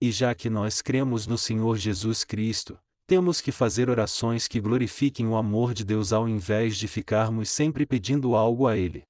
E 0.00 0.10
já 0.10 0.34
que 0.34 0.50
nós 0.50 0.82
cremos 0.82 1.28
no 1.28 1.38
Senhor 1.38 1.76
Jesus 1.76 2.24
Cristo, 2.24 2.76
temos 3.06 3.40
que 3.40 3.52
fazer 3.52 3.88
orações 3.88 4.48
que 4.48 4.60
glorifiquem 4.60 5.28
o 5.28 5.36
amor 5.36 5.72
de 5.72 5.84
Deus 5.84 6.12
ao 6.12 6.28
invés 6.28 6.76
de 6.76 6.88
ficarmos 6.88 7.48
sempre 7.48 7.86
pedindo 7.86 8.34
algo 8.34 8.66
a 8.66 8.76
Ele. 8.76 9.04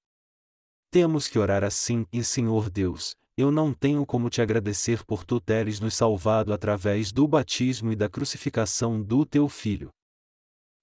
Temos 0.90 1.26
que 1.26 1.38
orar 1.38 1.64
assim: 1.64 2.04
e 2.12 2.22
Senhor 2.22 2.68
Deus, 2.68 3.16
eu 3.36 3.50
não 3.50 3.72
tenho 3.72 4.06
como 4.06 4.30
te 4.30 4.40
agradecer 4.40 5.04
por 5.04 5.24
tu 5.24 5.40
teres 5.40 5.80
nos 5.80 5.94
salvado 5.94 6.52
através 6.52 7.10
do 7.10 7.26
batismo 7.26 7.90
e 7.90 7.96
da 7.96 8.08
crucificação 8.08 9.02
do 9.02 9.26
teu 9.26 9.48
filho. 9.48 9.90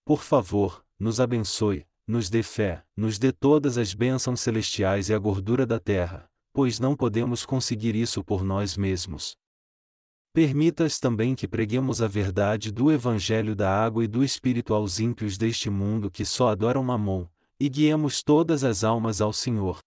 Por 0.05 0.22
favor, 0.22 0.84
nos 1.00 1.22
abençoe, 1.22 1.86
nos 2.05 2.29
dê 2.29 2.43
fé, 2.43 2.84
nos 2.96 3.17
dê 3.17 3.31
todas 3.31 3.77
as 3.77 3.93
bênçãos 3.93 4.41
celestiais 4.41 5.08
e 5.08 5.13
a 5.13 5.17
gordura 5.17 5.65
da 5.65 5.79
terra, 5.79 6.29
pois 6.51 6.79
não 6.79 6.96
podemos 6.96 7.46
conseguir 7.46 7.96
isso 7.96 8.24
por 8.24 8.43
nós 8.43 8.75
mesmos. 8.75 9.38
Permitas 10.34 11.00
também 11.00 11.36
que 11.36 11.48
preguemos 11.48 12.01
a 12.01 12.08
verdade 12.08 12.72
do 12.72 12.91
Evangelho 12.91 13.55
da 13.55 13.70
água 13.70 14.03
e 14.03 14.08
do 14.08 14.24
Espírito 14.24 14.74
aos 14.74 15.00
ímpios 15.00 15.38
deste 15.38 15.70
mundo 15.70 16.12
que 16.12 16.25
só 16.25 16.50
adoram 16.50 16.84
Mamon, 16.84 17.27
e 17.60 17.70
guiemos 17.70 18.24
todas 18.24 18.63
as 18.63 18.84
almas 18.84 19.22
ao 19.22 19.31
Senhor. 19.31 19.79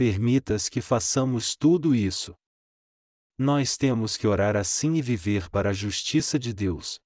Permitas 0.00 0.70
que 0.70 0.80
façamos 0.80 1.54
tudo 1.54 1.94
isso. 1.94 2.34
Nós 3.36 3.76
temos 3.76 4.16
que 4.16 4.26
orar 4.26 4.56
assim 4.56 4.94
e 4.94 5.02
viver 5.02 5.50
para 5.50 5.68
a 5.68 5.72
justiça 5.74 6.38
de 6.38 6.54
Deus. 6.54 6.98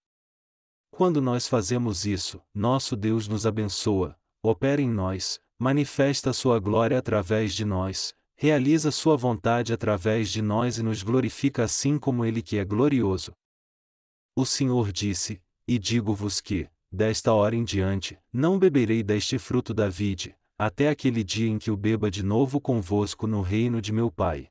Quando 0.92 1.20
nós 1.20 1.48
fazemos 1.48 2.06
isso, 2.06 2.40
nosso 2.54 2.94
Deus 2.94 3.26
nos 3.26 3.46
abençoa, 3.46 4.16
opera 4.40 4.80
em 4.80 4.88
nós, 4.88 5.40
manifesta 5.58 6.32
sua 6.32 6.60
glória 6.60 6.96
através 6.96 7.52
de 7.52 7.64
nós, 7.64 8.14
realiza 8.36 8.92
Sua 8.92 9.16
vontade 9.16 9.72
através 9.72 10.30
de 10.30 10.40
nós 10.40 10.78
e 10.78 10.82
nos 10.84 11.02
glorifica 11.02 11.64
assim 11.64 11.98
como 11.98 12.24
Ele 12.24 12.40
que 12.40 12.58
é 12.58 12.64
glorioso. 12.64 13.32
O 14.36 14.46
Senhor 14.46 14.92
disse: 14.92 15.42
E 15.66 15.80
digo-vos 15.80 16.40
que, 16.40 16.70
desta 16.92 17.32
hora 17.32 17.56
em 17.56 17.64
diante, 17.64 18.16
não 18.32 18.56
beberei 18.56 19.02
deste 19.02 19.36
fruto 19.36 19.74
da 19.74 19.88
vide, 19.88 20.36
até 20.58 20.88
aquele 20.88 21.24
dia 21.24 21.48
em 21.48 21.58
que 21.58 21.70
o 21.70 21.76
beba 21.76 22.10
de 22.10 22.22
novo 22.22 22.60
convosco 22.60 23.26
no 23.26 23.42
reino 23.42 23.82
de 23.82 23.92
meu 23.92 24.10
Pai. 24.10 24.48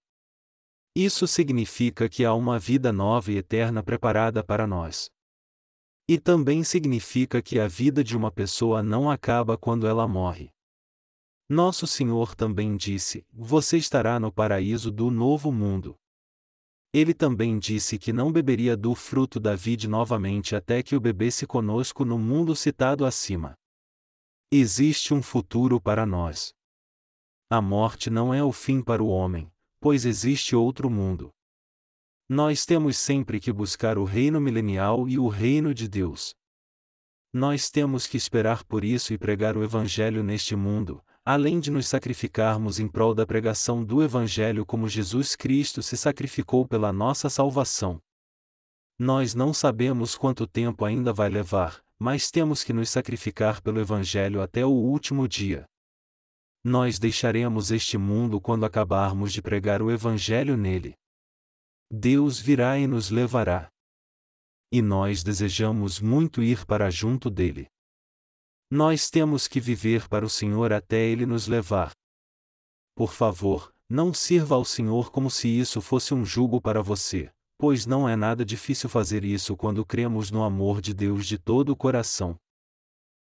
Isso 0.96 1.26
significa 1.26 2.08
que 2.08 2.24
há 2.24 2.34
uma 2.34 2.60
vida 2.60 2.94
nova 2.94 3.32
e 3.32 3.38
eterna 3.38 3.82
preparada 3.82 4.44
para 4.44 4.68
nós. 4.68 5.10
E 6.08 6.20
também 6.20 6.64
significa 6.64 7.42
que 7.42 7.60
a 7.60 7.68
vida 7.68 8.04
de 8.04 8.16
uma 8.16 8.32
pessoa 8.32 8.84
não 8.84 9.10
acaba 9.10 9.58
quando 9.58 9.88
ela 9.88 10.08
morre. 10.08 10.52
Nosso 11.50 11.88
Senhor 11.88 12.36
também 12.36 12.76
disse: 12.76 13.26
Você 13.32 13.78
estará 13.78 14.20
no 14.20 14.32
paraíso 14.32 14.92
do 14.92 15.10
novo 15.10 15.52
mundo. 15.52 15.96
Ele 16.94 17.14
também 17.14 17.58
disse 17.58 17.98
que 17.98 18.14
não 18.14 18.32
beberia 18.32 18.78
do 18.78 18.94
fruto 18.94 19.40
da 19.40 19.56
vide 19.56 19.88
novamente 19.88 20.56
até 20.56 20.84
que 20.84 20.96
o 20.96 21.00
bebesse 21.00 21.48
conosco 21.48 22.06
no 22.06 22.20
mundo 22.20 22.56
citado 22.56 23.04
acima. 23.04 23.56
Existe 24.56 25.16
um 25.16 25.22
futuro 25.24 25.82
para 25.82 26.06
nós. 26.06 26.54
A 27.50 27.60
morte 27.60 28.12
não 28.12 28.32
é 28.32 28.44
o 28.44 28.52
fim 28.52 28.84
para 28.84 29.02
o 29.02 29.08
homem, 29.08 29.52
pois 29.80 30.06
existe 30.06 30.56
outro 30.56 30.92
mundo. 30.92 31.32
Nós 32.30 32.64
temos 32.64 33.00
sempre 33.00 33.40
que 33.40 33.52
buscar 33.52 33.98
o 33.98 34.04
reino 34.04 34.40
milenial 34.40 35.10
e 35.10 35.18
o 35.18 35.28
reino 35.28 35.74
de 35.74 35.88
Deus. 35.88 36.36
Nós 37.34 37.72
temos 37.72 38.06
que 38.06 38.16
esperar 38.16 38.64
por 38.64 38.84
isso 38.84 39.12
e 39.12 39.18
pregar 39.18 39.58
o 39.58 39.64
Evangelho 39.64 40.22
neste 40.22 40.56
mundo, 40.56 41.04
além 41.26 41.60
de 41.60 41.72
nos 41.72 41.88
sacrificarmos 41.88 42.80
em 42.80 42.88
prol 42.88 43.16
da 43.16 43.26
pregação 43.26 43.84
do 43.84 44.04
Evangelho 44.04 44.68
como 44.68 44.88
Jesus 44.88 45.36
Cristo 45.36 45.82
se 45.82 45.98
sacrificou 45.98 46.68
pela 46.68 46.94
nossa 46.94 47.28
salvação. 47.28 48.00
Nós 49.00 49.34
não 49.34 49.52
sabemos 49.52 50.16
quanto 50.16 50.46
tempo 50.46 50.86
ainda 50.86 51.12
vai 51.12 51.28
levar, 51.28 51.84
mas 52.04 52.30
temos 52.30 52.66
que 52.66 52.74
nos 52.74 52.90
sacrificar 52.90 53.62
pelo 53.62 53.80
Evangelho 53.80 54.42
até 54.42 54.66
o 54.66 54.72
último 54.72 55.26
dia. 55.26 55.66
Nós 56.62 57.00
deixaremos 57.00 57.72
este 57.72 57.98
mundo 57.98 58.42
quando 58.42 58.66
acabarmos 58.66 59.32
de 59.32 59.42
pregar 59.42 59.82
o 59.82 59.90
Evangelho 59.90 60.58
nele. 60.58 60.96
Deus 61.90 62.42
virá 62.42 62.78
e 62.78 62.88
nos 62.88 63.10
levará. 63.10 63.70
E 64.70 64.82
nós 64.82 65.24
desejamos 65.24 66.02
muito 66.02 66.44
ir 66.44 66.66
para 66.66 66.90
junto 66.90 67.30
dele. 67.30 67.68
Nós 68.70 69.10
temos 69.10 69.48
que 69.48 69.62
viver 69.62 70.10
para 70.10 70.26
o 70.26 70.30
Senhor 70.30 70.74
até 70.74 70.98
Ele 70.98 71.26
nos 71.26 71.48
levar. 71.48 71.94
Por 72.98 73.14
favor, 73.14 73.74
não 73.90 74.14
sirva 74.14 74.56
ao 74.56 74.66
Senhor 74.66 75.10
como 75.10 75.32
se 75.32 75.48
isso 75.48 75.80
fosse 75.80 76.14
um 76.14 76.26
jugo 76.26 76.60
para 76.60 76.82
você, 76.82 77.32
pois 77.64 77.86
não 77.86 78.10
é 78.10 78.14
nada 78.18 78.44
difícil 78.44 78.90
fazer 78.90 79.24
isso 79.24 79.56
quando 79.56 79.86
cremos 79.86 80.30
no 80.30 80.44
amor 80.44 80.82
de 80.82 80.94
Deus 80.94 81.26
de 81.26 81.38
todo 81.38 81.70
o 81.70 81.78
coração. 81.78 82.38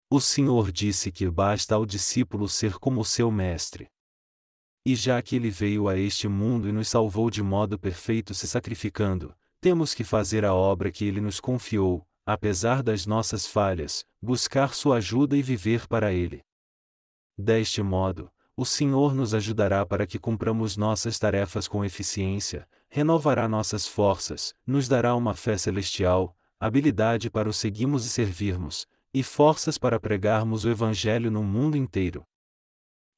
O 0.08 0.20
Senhor 0.20 0.70
disse 0.70 1.10
que 1.10 1.28
basta 1.28 1.74
ao 1.74 1.84
discípulo 1.84 2.48
ser 2.48 2.74
como 2.74 3.04
seu 3.04 3.32
mestre. 3.32 3.88
E 4.86 4.94
já 4.94 5.20
que 5.20 5.34
ele 5.34 5.50
veio 5.50 5.88
a 5.88 5.98
este 5.98 6.28
mundo 6.28 6.68
e 6.68 6.72
nos 6.72 6.86
salvou 6.86 7.30
de 7.30 7.42
modo 7.42 7.76
perfeito 7.76 8.32
se 8.32 8.46
sacrificando, 8.46 9.34
temos 9.60 9.92
que 9.92 10.04
fazer 10.04 10.44
a 10.44 10.54
obra 10.54 10.92
que 10.92 11.04
ele 11.04 11.20
nos 11.20 11.40
confiou, 11.40 12.06
apesar 12.24 12.80
das 12.80 13.06
nossas 13.06 13.44
falhas, 13.44 14.06
buscar 14.22 14.72
sua 14.72 14.98
ajuda 14.98 15.36
e 15.36 15.42
viver 15.42 15.88
para 15.88 16.12
Ele. 16.12 16.44
Deste 17.36 17.82
modo, 17.82 18.30
o 18.56 18.64
Senhor 18.64 19.16
nos 19.16 19.34
ajudará 19.34 19.84
para 19.84 20.06
que 20.06 20.16
cumpramos 20.16 20.76
nossas 20.76 21.18
tarefas 21.18 21.66
com 21.66 21.84
eficiência, 21.84 22.68
renovará 22.88 23.48
nossas 23.48 23.86
forças, 23.86 24.54
nos 24.66 24.88
dará 24.88 25.14
uma 25.14 25.34
fé 25.34 25.56
celestial, 25.56 26.36
habilidade 26.58 27.30
para 27.30 27.48
o 27.48 27.52
seguirmos 27.52 28.04
e 28.06 28.08
servirmos, 28.08 28.86
e 29.12 29.22
forças 29.22 29.78
para 29.78 30.00
pregarmos 30.00 30.64
o 30.64 30.70
Evangelho 30.70 31.30
no 31.30 31.42
mundo 31.42 31.76
inteiro. 31.76 32.24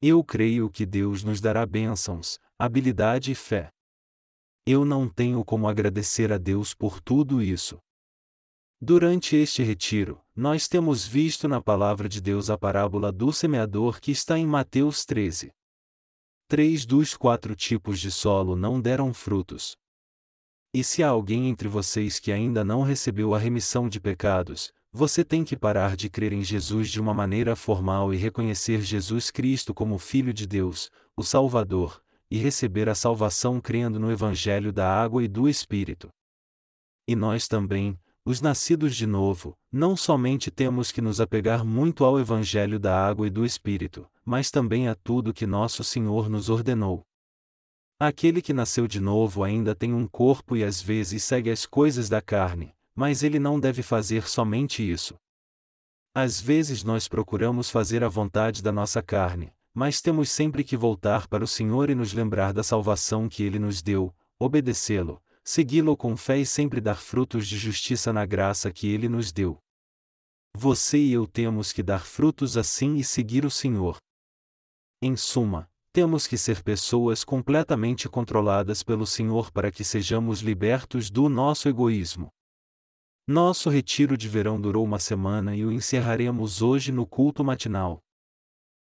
Eu 0.03 0.25
creio 0.25 0.71
que 0.71 0.87
Deus 0.87 1.23
nos 1.23 1.41
dará 1.41 1.65
bênçãos, 1.67 2.39
habilidade 2.59 3.33
e 3.33 3.35
fé. 3.35 3.71
Eu 4.67 4.85
não 4.85 5.09
tenho 5.09 5.45
como 5.45 5.69
agradecer 5.69 6.33
a 6.33 6.39
Deus 6.39 6.75
por 6.75 7.01
tudo 7.01 7.43
isso. 7.43 7.79
Durante 8.81 9.37
este 9.37 9.63
retiro, 9.63 10.19
nós 10.35 10.67
temos 10.67 11.07
visto 11.07 11.47
na 11.47 11.61
palavra 11.61 12.09
de 12.09 12.21
Deus 12.21 12.49
a 12.49 12.57
parábola 12.57 13.13
do 13.13 13.31
semeador 13.31 14.01
que 14.01 14.11
está 14.11 14.39
em 14.39 14.47
Mateus 14.47 15.05
13. 15.05 15.53
Três 16.51 16.85
dos 16.85 17.17
quatro 17.17 17.55
tipos 17.55 18.01
de 18.01 18.11
solo 18.11 18.57
não 18.57 18.81
deram 18.81 19.15
frutos. 19.15 19.77
E 20.75 20.83
se 20.83 21.01
há 21.01 21.09
alguém 21.09 21.49
entre 21.49 21.69
vocês 21.69 22.19
que 22.19 22.33
ainda 22.33 22.65
não 22.65 22.83
recebeu 22.83 23.37
a 23.37 23.39
remissão 23.39 23.89
de 23.89 24.01
pecados, 24.01 24.73
você 24.91 25.25
tem 25.25 25.45
que 25.45 25.57
parar 25.57 25.95
de 25.95 26.11
crer 26.11 26.33
em 26.33 26.43
Jesus 26.43 26.91
de 26.91 27.01
uma 27.01 27.15
maneira 27.15 27.55
formal 27.55 28.13
e 28.13 28.17
reconhecer 28.17 28.83
Jesus 28.83 29.31
Cristo 29.31 29.73
como 29.73 29.97
Filho 29.97 30.35
de 30.35 30.45
Deus, 30.45 30.91
o 31.17 31.23
Salvador, 31.23 32.03
e 32.29 32.37
receber 32.37 32.89
a 32.89 32.97
salvação 32.97 33.61
crendo 33.61 34.01
no 34.01 34.11
Evangelho 34.11 34.73
da 34.73 34.93
água 34.93 35.23
e 35.23 35.29
do 35.29 35.49
Espírito. 35.49 36.09
E 37.07 37.15
nós 37.15 37.47
também, 37.47 37.97
os 38.31 38.41
nascidos 38.41 38.95
de 38.95 39.07
novo, 39.07 39.59
não 39.73 39.97
somente 39.97 40.53
temos 40.53 40.93
que 40.93 41.01
nos 41.01 41.21
apegar 41.21 41.65
muito 41.65 42.05
ao 42.05 42.19
Evangelho 42.19 42.79
da 42.79 42.97
água 42.97 43.27
e 43.27 43.31
do 43.31 43.45
Espírito, 43.45 44.09
mas 44.25 44.53
também 44.53 44.87
a 44.87 44.95
tudo 44.95 45.35
que 45.35 45.47
nosso 45.47 45.83
Senhor 45.83 46.31
nos 46.31 46.49
ordenou. 46.49 47.03
Aquele 47.99 48.41
que 48.41 48.53
nasceu 48.53 48.87
de 48.87 49.01
novo 49.01 49.43
ainda 49.43 49.75
tem 49.75 49.93
um 49.93 50.07
corpo 50.07 50.57
e 50.57 50.63
às 50.63 50.81
vezes 50.81 51.25
segue 51.25 51.51
as 51.51 51.67
coisas 51.67 52.09
da 52.09 52.23
carne, 52.23 52.73
mas 52.95 53.25
ele 53.25 53.41
não 53.41 53.59
deve 53.59 53.83
fazer 53.83 54.29
somente 54.29 54.89
isso. 54.89 55.17
Às 56.15 56.41
vezes 56.41 56.85
nós 56.85 57.09
procuramos 57.09 57.69
fazer 57.69 58.05
a 58.05 58.09
vontade 58.09 58.63
da 58.63 58.71
nossa 58.71 59.03
carne, 59.03 59.53
mas 59.75 60.01
temos 60.01 60.31
sempre 60.31 60.63
que 60.63 60.77
voltar 60.77 61.27
para 61.27 61.43
o 61.43 61.49
Senhor 61.49 61.91
e 61.91 61.97
nos 61.97 62.13
lembrar 62.13 62.53
da 62.53 62.63
salvação 62.63 63.29
que 63.29 63.43
ele 63.43 63.59
nos 63.59 63.83
deu, 63.83 64.15
obedecê-lo, 64.39 65.21
segui-lo 65.45 65.97
com 65.97 66.17
fé 66.17 66.39
e 66.39 66.47
sempre 66.47 66.81
dar 66.81 66.97
frutos 66.97 67.47
de 67.47 67.57
justiça 67.57 68.13
na 68.13 68.25
graça 68.25 68.71
que 68.73 68.89
ele 68.89 69.09
nos 69.09 69.33
deu. 69.33 69.59
Você 70.57 70.99
e 70.99 71.13
eu 71.13 71.27
temos 71.27 71.73
que 71.73 71.83
dar 71.83 72.05
frutos 72.05 72.57
assim 72.57 72.97
e 72.97 73.05
seguir 73.05 73.45
o 73.45 73.51
Senhor. 73.51 73.99
Em 75.03 75.17
suma, 75.17 75.71
temos 75.93 76.27
que 76.27 76.37
ser 76.37 76.63
pessoas 76.63 77.25
completamente 77.25 78.09
controladas 78.09 78.83
pelo 78.83 79.07
Senhor 79.07 79.51
para 79.51 79.73
que 79.73 79.83
sejamos 79.83 80.41
libertos 80.41 81.11
do 81.11 81.29
nosso 81.29 81.69
egoísmo. 81.69 82.29
Nosso 83.27 83.71
retiro 83.71 84.17
de 84.17 84.29
verão 84.29 84.61
durou 84.61 84.85
uma 84.85 84.99
semana 84.99 85.55
e 85.57 85.65
o 85.65 85.73
encerraremos 85.73 86.63
hoje 86.63 86.93
no 86.93 87.07
culto 87.07 87.45
matinal. 87.45 88.01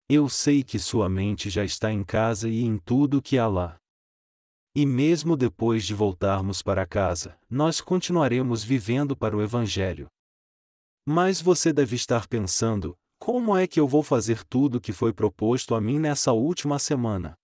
Eu 0.09 0.29
sei 0.29 0.63
que 0.63 0.79
sua 0.79 1.09
mente 1.09 1.49
já 1.49 1.65
está 1.65 1.93
em 1.93 2.05
casa 2.05 2.49
e 2.49 2.63
em 2.63 2.77
tudo 2.77 3.23
que 3.23 3.39
há 3.39 3.47
lá. 3.47 3.82
E 4.75 4.87
mesmo 4.87 5.37
depois 5.37 5.85
de 5.85 5.95
voltarmos 5.95 6.63
para 6.63 6.87
casa, 6.87 7.39
nós 7.49 7.81
continuaremos 7.81 8.65
vivendo 8.65 9.15
para 9.15 9.37
o 9.37 9.43
Evangelho. 9.43 10.09
Mas 11.07 11.43
você 11.43 11.73
deve 11.73 11.95
estar 11.95 12.27
pensando: 12.27 12.97
como 13.19 13.57
é 13.57 13.67
que 13.67 13.79
eu 13.79 13.87
vou 13.87 14.03
fazer 14.03 14.43
tudo 14.45 14.79
o 14.79 14.81
que 14.81 14.93
foi 14.93 15.13
proposto 15.13 15.75
a 15.75 15.81
mim 15.81 15.99
nessa 15.99 16.33
última 16.33 16.79
semana? 16.79 17.35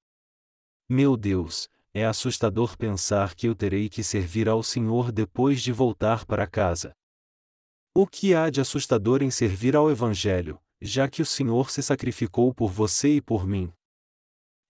Meu 0.89 1.17
Deus, 1.17 1.69
é 1.93 2.07
assustador 2.07 2.77
pensar 2.79 3.35
que 3.35 3.47
eu 3.47 3.55
terei 3.55 3.89
que 3.89 4.03
servir 4.03 4.49
ao 4.49 4.63
Senhor 4.63 5.13
depois 5.13 5.61
de 5.61 5.71
voltar 5.71 6.25
para 6.25 6.47
casa. 6.47 6.93
O 7.95 8.07
que 8.07 8.35
há 8.35 8.49
de 8.49 8.61
assustador 8.61 9.23
em 9.23 9.31
servir 9.31 9.77
ao 9.77 9.91
Evangelho, 9.91 10.59
já 10.81 11.09
que 11.09 11.21
o 11.21 11.27
Senhor 11.27 11.71
se 11.71 11.83
sacrificou 11.83 12.55
por 12.55 12.71
você 12.71 13.17
e 13.17 13.21
por 13.21 13.47
mim? 13.47 13.73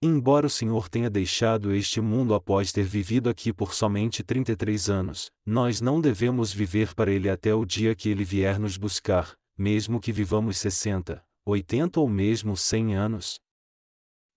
Embora 0.01 0.47
o 0.47 0.51
Senhor 0.51 0.89
tenha 0.89 1.11
deixado 1.11 1.75
este 1.75 2.01
mundo 2.01 2.33
após 2.33 2.71
ter 2.71 2.85
vivido 2.85 3.29
aqui 3.29 3.53
por 3.53 3.75
somente 3.75 4.23
33 4.23 4.89
anos, 4.89 5.29
nós 5.45 5.81
não 5.81 6.01
devemos 6.01 6.53
viver 6.53 6.95
para 6.95 7.11
Ele 7.11 7.29
até 7.29 7.53
o 7.53 7.65
dia 7.65 7.97
que 7.97 8.09
Ele 8.09 8.23
vier 8.25 8.61
nos 8.61 8.77
buscar, 8.77 9.37
mesmo 9.57 9.99
que 9.99 10.13
vivamos 10.13 10.57
60, 10.59 11.21
80 11.45 11.99
ou 11.99 12.09
mesmo 12.09 12.57
100 12.57 12.95
anos. 12.95 13.41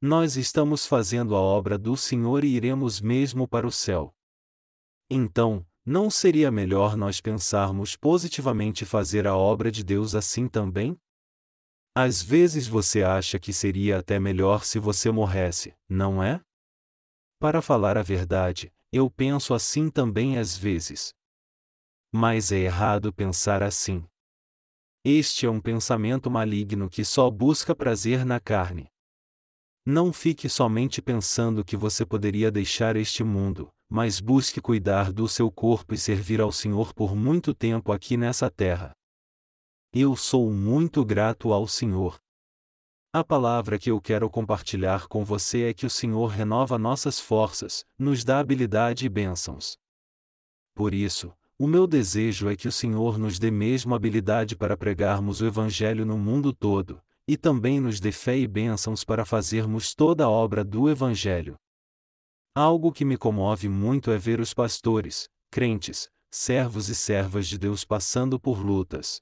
Nós 0.02 0.36
estamos 0.36 0.88
fazendo 0.88 1.36
a 1.36 1.40
obra 1.40 1.78
do 1.78 1.96
Senhor 1.96 2.44
e 2.44 2.56
iremos 2.56 3.00
mesmo 3.00 3.48
para 3.48 3.68
o 3.68 3.72
céu. 3.72 4.16
Então, 5.08 5.64
não 5.86 6.10
seria 6.10 6.50
melhor 6.50 6.98
nós 6.98 7.22
pensarmos 7.22 7.96
positivamente 7.96 8.84
fazer 8.84 9.28
a 9.28 9.38
obra 9.38 9.72
de 9.72 9.84
Deus 9.84 10.16
assim 10.16 10.48
também? 10.48 11.00
Às 11.94 12.22
vezes 12.22 12.68
você 12.68 13.04
acha 13.04 13.38
que 13.38 13.52
seria 13.52 14.00
até 14.00 14.18
melhor 14.18 14.64
se 14.64 14.80
você 14.80 15.12
morresse, 15.12 15.76
não 15.90 16.24
é? 16.24 16.40
Para 17.38 17.62
falar 17.62 17.98
a 17.98 18.02
verdade, 18.02 18.72
eu 18.94 19.10
penso 19.10 19.54
assim 19.54 19.90
também 19.90 20.38
às 20.38 20.56
vezes. 20.56 21.14
Mas 22.14 22.52
é 22.52 22.60
errado 22.60 23.12
pensar 23.12 23.62
assim. 23.62 24.06
Este 25.04 25.46
é 25.46 25.50
um 25.50 25.60
pensamento 25.60 26.32
maligno 26.32 26.90
que 26.90 27.04
só 27.04 27.30
busca 27.30 27.76
prazer 27.76 28.24
na 28.24 28.40
carne. 28.40 28.88
Não 29.86 30.14
fique 30.14 30.48
somente 30.48 31.02
pensando 31.02 31.66
que 31.66 31.76
você 31.76 32.06
poderia 32.06 32.52
deixar 32.52 32.96
este 32.96 33.24
mundo, 33.24 33.70
mas 33.90 34.22
busque 34.22 34.62
cuidar 34.62 35.12
do 35.12 35.28
seu 35.28 35.52
corpo 35.52 35.94
e 35.94 35.98
servir 35.98 36.40
ao 36.40 36.52
Senhor 36.52 36.94
por 36.94 37.16
muito 37.16 37.54
tempo 37.54 37.92
aqui 37.92 38.16
nessa 38.16 38.50
terra. 38.50 38.96
Eu 39.94 40.16
sou 40.16 40.50
muito 40.50 41.04
grato 41.04 41.52
ao 41.52 41.68
Senhor. 41.68 42.18
A 43.12 43.26
palavra 43.26 43.78
que 43.78 43.92
eu 43.92 44.00
quero 44.00 44.30
compartilhar 44.30 45.06
com 45.08 45.26
você 45.26 45.64
é 45.64 45.74
que 45.74 45.86
o 45.86 45.90
Senhor 45.90 46.28
renova 46.28 46.78
nossas 46.78 47.20
forças, 47.20 47.86
nos 48.00 48.24
dá 48.24 48.40
habilidade 48.40 49.06
e 49.06 49.10
bênçãos. 49.10 49.78
Por 50.74 50.94
isso, 50.94 51.34
o 51.60 51.68
meu 51.68 51.86
desejo 51.86 52.50
é 52.50 52.56
que 52.56 52.70
o 52.70 52.72
Senhor 52.72 53.20
nos 53.20 53.38
dê 53.38 53.52
mesmo 53.52 53.94
habilidade 53.94 54.56
para 54.56 54.78
pregarmos 54.78 55.42
o 55.42 55.46
Evangelho 55.46 56.06
no 56.06 56.18
mundo 56.18 56.54
todo, 56.54 57.02
e 57.28 57.36
também 57.36 57.82
nos 57.82 58.00
dê 58.00 58.14
fé 58.14 58.38
e 58.38 58.48
bênçãos 58.48 59.04
para 59.04 59.26
fazermos 59.26 59.94
toda 59.94 60.24
a 60.24 60.30
obra 60.30 60.64
do 60.64 60.90
Evangelho. 60.90 61.58
Algo 62.56 62.94
que 62.94 63.04
me 63.04 63.18
comove 63.18 63.68
muito 63.68 64.10
é 64.10 64.18
ver 64.18 64.40
os 64.40 64.54
pastores, 64.54 65.30
crentes, 65.52 66.10
servos 66.30 66.88
e 66.88 66.96
servas 66.96 67.46
de 67.46 67.58
Deus 67.58 67.84
passando 67.84 68.40
por 68.40 68.66
lutas, 68.66 69.22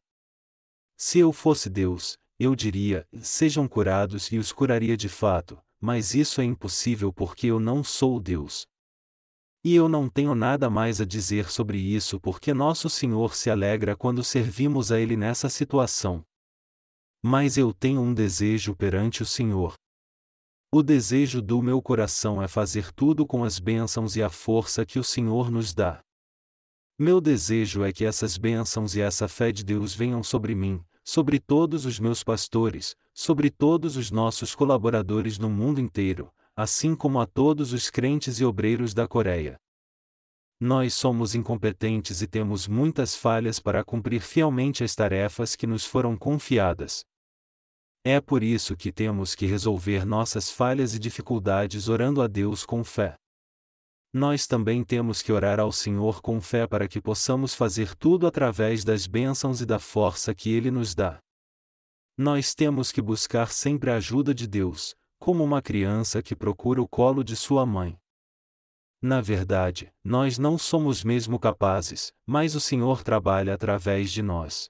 se 1.01 1.17
eu 1.19 1.31
fosse 1.31 1.69
Deus, 1.69 2.17
eu 2.37 2.53
diria: 2.53 3.07
sejam 3.21 3.67
curados 3.67 4.31
e 4.33 4.37
os 4.37 4.51
curaria 4.51 4.97
de 4.97 5.07
fato, 5.07 5.57
mas 5.79 6.13
isso 6.13 6.41
é 6.41 6.43
impossível 6.43 7.13
porque 7.13 7.47
eu 7.47 7.59
não 7.59 7.83
sou 7.83 8.19
Deus. 8.19 8.65
E 9.63 9.75
eu 9.75 9.87
não 9.89 10.09
tenho 10.09 10.35
nada 10.35 10.69
mais 10.69 10.99
a 10.99 11.05
dizer 11.05 11.49
sobre 11.49 11.77
isso 11.77 12.19
porque 12.19 12.53
nosso 12.53 12.89
Senhor 12.89 13.33
se 13.33 13.49
alegra 13.49 13.95
quando 13.95 14.23
servimos 14.23 14.91
a 14.91 14.99
Ele 14.99 15.17
nessa 15.17 15.49
situação. 15.49 16.23
Mas 17.23 17.57
eu 17.57 17.73
tenho 17.73 18.01
um 18.01 18.13
desejo 18.13 18.75
perante 18.75 19.21
o 19.21 19.25
Senhor. 19.25 19.73
O 20.71 20.83
desejo 20.83 21.41
do 21.41 21.61
meu 21.61 21.81
coração 21.81 22.41
é 22.41 22.47
fazer 22.47 22.91
tudo 22.93 23.25
com 23.25 23.43
as 23.43 23.57
bênçãos 23.57 24.15
e 24.15 24.23
a 24.23 24.29
força 24.29 24.85
que 24.85 24.99
o 24.99 25.03
Senhor 25.03 25.49
nos 25.49 25.73
dá. 25.73 25.99
Meu 26.97 27.19
desejo 27.19 27.83
é 27.83 27.91
que 27.91 28.05
essas 28.05 28.37
bênçãos 28.37 28.95
e 28.95 29.01
essa 29.01 29.27
fé 29.27 29.51
de 29.51 29.63
Deus 29.63 29.93
venham 29.93 30.21
sobre 30.21 30.53
mim, 30.53 30.83
sobre 31.09 31.39
todos 31.39 31.87
os 31.87 31.99
meus 31.99 32.23
pastores, 32.23 32.95
sobre 33.15 33.49
todos 33.49 33.97
os 33.97 34.11
nossos 34.11 34.53
colaboradores 34.53 35.39
no 35.39 35.49
mundo 35.49 35.81
inteiro, 35.81 36.31
assim 36.55 36.95
como 36.95 37.19
a 37.19 37.25
todos 37.25 37.73
os 37.73 37.89
crentes 37.89 38.39
e 38.39 38.45
obreiros 38.45 38.93
da 38.93 39.07
Coreia. 39.07 39.57
Nós 40.59 40.93
somos 40.93 41.33
incompetentes 41.33 42.21
e 42.21 42.27
temos 42.27 42.67
muitas 42.67 43.15
falhas 43.15 43.59
para 43.59 43.83
cumprir 43.83 44.21
fielmente 44.21 44.83
as 44.83 44.93
tarefas 44.93 45.55
que 45.55 45.65
nos 45.65 45.83
foram 45.83 46.15
confiadas. 46.15 47.03
É 48.03 48.21
por 48.21 48.43
isso 48.43 48.77
que 48.77 48.91
temos 48.91 49.33
que 49.33 49.47
resolver 49.47 50.05
nossas 50.05 50.51
falhas 50.51 50.93
e 50.93 50.99
dificuldades 50.99 51.89
orando 51.89 52.21
a 52.21 52.27
Deus 52.27 52.63
com 52.63 52.83
fé 52.83 53.15
nós 54.11 54.47
também 54.47 54.83
temos 54.83 55.21
que 55.21 55.31
orar 55.31 55.59
ao 55.59 55.71
Senhor 55.71 56.21
com 56.21 56.41
fé 56.41 56.65
para 56.65 56.87
que 56.87 56.99
possamos 56.99 57.53
fazer 57.53 57.95
tudo 57.95 58.25
através 58.25 58.83
das 58.83 59.05
bênçãos 59.05 59.61
e 59.61 59.65
da 59.65 59.77
força 59.77 60.33
que 60.33 60.51
Ele 60.51 60.71
nos 60.71 60.95
dá. 60.95 61.19
Nós 62.17 62.55
temos 62.55 62.91
que 62.91 63.01
buscar 63.01 63.51
sempre 63.51 63.91
a 63.91 63.95
ajuda 63.95 64.33
de 64.33 64.47
Deus, 64.47 64.95
como 65.19 65.43
uma 65.43 65.61
criança 65.61 66.23
que 66.23 66.35
procura 66.35 66.81
o 66.81 66.87
colo 66.87 67.23
de 67.23 67.35
sua 67.35 67.65
mãe. 67.65 67.97
Na 69.01 69.21
verdade, 69.21 69.93
nós 70.03 70.37
não 70.37 70.57
somos 70.57 71.03
mesmo 71.03 71.39
capazes, 71.39 72.11
mas 72.25 72.55
o 72.55 72.59
Senhor 72.59 73.03
trabalha 73.03 73.53
através 73.53 74.11
de 74.11 74.21
nós. 74.21 74.69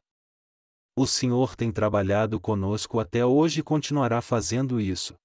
O 0.96 1.08
Senhor 1.08 1.56
tem 1.56 1.72
trabalhado 1.72 2.40
conosco 2.40 3.00
até 3.00 3.26
hoje 3.26 3.62
e 3.62 3.64
continuará 3.64 4.22
fazendo 4.22 4.82
isso. 4.82 5.16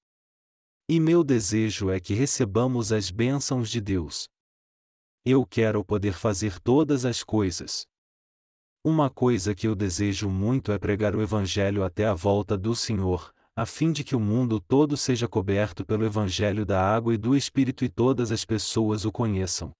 E 0.87 1.01
meu 1.01 1.25
desejo 1.25 1.89
é 1.89 1.99
que 1.99 2.13
recebamos 2.13 2.93
as 2.93 3.11
bênçãos 3.11 3.71
de 3.71 3.81
Deus. 3.81 4.29
Eu 5.25 5.47
quero 5.47 5.83
poder 5.83 6.13
fazer 6.13 6.61
todas 6.61 7.07
as 7.07 7.23
coisas. 7.23 7.87
Uma 8.85 9.09
coisa 9.09 9.55
que 9.55 9.67
eu 9.67 9.75
desejo 9.75 10.29
muito 10.29 10.71
é 10.71 10.79
pregar 10.79 11.17
o 11.17 11.23
Evangelho 11.23 11.83
até 11.83 12.05
a 12.05 12.13
volta 12.13 12.55
do 12.59 12.77
Senhor, 12.77 13.33
a 13.57 13.65
fim 13.65 13.93
de 13.93 14.05
que 14.05 14.15
o 14.15 14.21
mundo 14.21 14.61
todo 14.61 14.95
seja 14.95 15.27
coberto 15.27 15.87
pelo 15.87 16.05
Evangelho 16.05 16.67
da 16.67 16.83
água 16.83 17.15
e 17.15 17.17
do 17.17 17.35
Espírito 17.35 17.83
e 17.83 17.89
todas 17.89 18.31
as 18.31 18.45
pessoas 18.45 19.07
o 19.07 19.11
conheçam. 19.11 19.73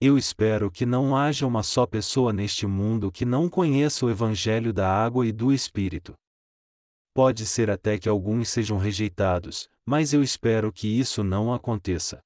Eu 0.00 0.16
espero 0.16 0.70
que 0.70 0.86
não 0.86 1.16
haja 1.16 1.44
uma 1.44 1.64
só 1.64 1.86
pessoa 1.86 2.32
neste 2.32 2.68
mundo 2.68 3.10
que 3.10 3.24
não 3.24 3.48
conheça 3.48 4.06
o 4.06 4.10
Evangelho 4.10 4.72
da 4.72 4.88
água 4.88 5.26
e 5.26 5.32
do 5.32 5.52
Espírito. 5.52 6.14
Pode 7.14 7.46
ser 7.46 7.70
até 7.70 7.96
que 7.96 8.08
alguns 8.08 8.48
sejam 8.48 8.76
rejeitados, 8.76 9.70
mas 9.86 10.12
eu 10.12 10.20
espero 10.20 10.72
que 10.72 10.88
isso 10.88 11.22
não 11.22 11.54
aconteça. 11.54 12.20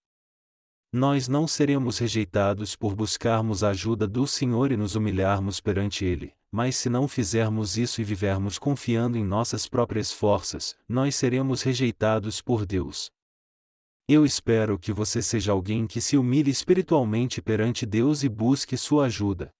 Nós 0.90 1.28
não 1.28 1.46
seremos 1.46 1.98
rejeitados 1.98 2.74
por 2.74 2.94
buscarmos 2.94 3.62
a 3.62 3.68
ajuda 3.68 4.08
do 4.08 4.26
Senhor 4.26 4.72
e 4.72 4.76
nos 4.78 4.94
humilharmos 4.94 5.60
perante 5.60 6.06
Ele, 6.06 6.32
mas 6.50 6.74
se 6.74 6.88
não 6.88 7.06
fizermos 7.06 7.76
isso 7.76 8.00
e 8.00 8.04
vivermos 8.04 8.58
confiando 8.58 9.18
em 9.18 9.24
nossas 9.24 9.68
próprias 9.68 10.10
forças, 10.10 10.74
nós 10.88 11.14
seremos 11.14 11.60
rejeitados 11.60 12.40
por 12.40 12.64
Deus. 12.64 13.10
Eu 14.08 14.24
espero 14.24 14.78
que 14.78 14.90
você 14.90 15.20
seja 15.20 15.52
alguém 15.52 15.86
que 15.86 16.00
se 16.00 16.16
humilhe 16.16 16.50
espiritualmente 16.50 17.42
perante 17.42 17.84
Deus 17.84 18.22
e 18.22 18.28
busque 18.30 18.74
sua 18.74 19.04
ajuda. 19.04 19.50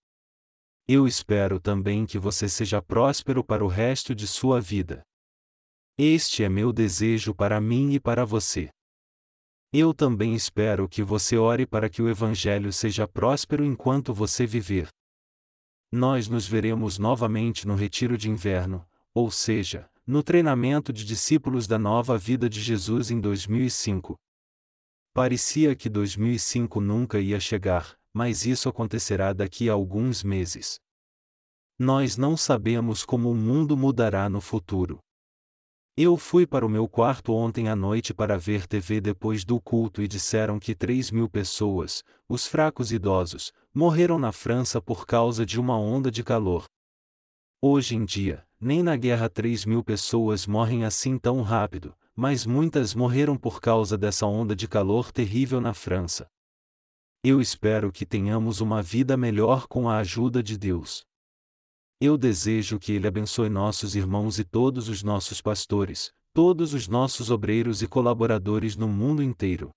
Eu 0.89 1.07
espero 1.07 1.61
também 1.61 2.07
que 2.07 2.19
você 2.19 2.49
seja 2.49 2.81
próspero 2.81 3.45
para 3.45 3.63
o 3.63 3.69
resto 3.69 4.15
de 4.15 4.27
sua 4.27 4.59
vida. 4.59 5.05
Este 6.01 6.45
é 6.45 6.49
meu 6.49 6.73
desejo 6.73 7.35
para 7.35 7.61
mim 7.61 7.95
e 7.95 7.99
para 7.99 8.25
você. 8.25 8.71
Eu 9.73 9.93
também 9.93 10.33
espero 10.33 10.89
que 10.89 11.03
você 11.03 11.37
ore 11.37 11.67
para 11.67 11.91
que 11.91 12.01
o 12.01 12.09
Evangelho 12.09 12.73
seja 12.73 13.09
próspero 13.09 13.65
enquanto 13.65 14.15
você 14.15 14.47
viver. 14.47 14.89
Nós 15.91 16.29
nos 16.29 16.47
veremos 16.47 16.99
novamente 16.99 17.67
no 17.67 17.75
retiro 17.75 18.17
de 18.17 18.31
inverno, 18.31 18.87
ou 19.13 19.29
seja, 19.29 19.91
no 20.07 20.23
treinamento 20.23 20.93
de 20.93 21.05
discípulos 21.05 21.67
da 21.67 21.81
nova 21.81 22.17
vida 22.17 22.49
de 22.49 22.61
Jesus 22.61 23.11
em 23.11 23.21
2005. 23.21 24.15
Parecia 25.13 25.75
que 25.75 25.89
2005 25.89 26.81
nunca 26.81 27.19
ia 27.19 27.41
chegar, 27.41 27.99
mas 28.15 28.47
isso 28.47 28.69
acontecerá 28.69 29.33
daqui 29.33 29.69
a 29.69 29.73
alguns 29.73 30.23
meses. 30.23 30.79
Nós 31.77 32.17
não 32.17 32.37
sabemos 32.37 33.05
como 33.05 33.33
o 33.33 33.35
mundo 33.35 33.77
mudará 33.77 34.29
no 34.29 34.41
futuro. 34.41 35.01
Eu 36.01 36.17
fui 36.17 36.47
para 36.47 36.65
o 36.65 36.69
meu 36.69 36.87
quarto 36.87 37.35
ontem 37.35 37.69
à 37.69 37.75
noite 37.75 38.15
para 38.15 38.39
ver 38.39 38.69
TV 38.69 39.01
depois 39.01 39.45
do 39.45 39.61
culto 39.61 40.01
e 40.01 40.07
disseram 40.07 40.57
que 40.61 40.73
3 40.73 41.11
mil 41.11 41.29
pessoas, 41.29 42.05
os 42.29 42.47
fracos 42.47 42.93
idosos, 42.93 43.53
morreram 43.75 44.17
na 44.17 44.31
França 44.31 44.81
por 44.81 45.05
causa 45.05 45.45
de 45.45 45.59
uma 45.59 45.77
onda 45.77 46.09
de 46.09 46.23
calor. 46.23 46.67
Hoje 47.61 47.97
em 47.97 48.05
dia, 48.05 48.47
nem 48.61 48.81
na 48.81 48.95
guerra 48.95 49.29
3 49.29 49.65
mil 49.65 49.83
pessoas 49.83 50.47
morrem 50.47 50.85
assim 50.85 51.19
tão 51.19 51.43
rápido, 51.43 51.93
mas 52.15 52.47
muitas 52.47 52.95
morreram 52.95 53.37
por 53.37 53.61
causa 53.61 53.99
dessa 53.99 54.25
onda 54.25 54.55
de 54.55 54.69
calor 54.69 55.11
terrível 55.11 55.61
na 55.61 55.75
França. 55.75 56.29
Eu 57.25 57.41
espero 57.41 57.91
que 57.91 58.07
tenhamos 58.07 58.61
uma 58.61 58.81
vida 58.81 59.17
melhor 59.17 59.67
com 59.67 59.91
a 59.91 59.99
ajuda 59.99 60.45
de 60.45 60.57
Deus. 60.57 61.08
Eu 62.01 62.17
desejo 62.17 62.79
que 62.79 62.93
Ele 62.93 63.09
abençoe 63.09 63.49
nossos 63.49 63.97
irmãos 63.97 64.39
e 64.39 64.45
todos 64.45 64.89
os 64.89 65.03
nossos 65.03 65.41
pastores, 65.41 66.13
todos 66.33 66.73
os 66.73 66.87
nossos 66.87 67.29
obreiros 67.29 67.83
e 67.83 67.89
colaboradores 67.89 68.77
no 68.77 68.87
mundo 68.87 69.21
inteiro. 69.21 69.71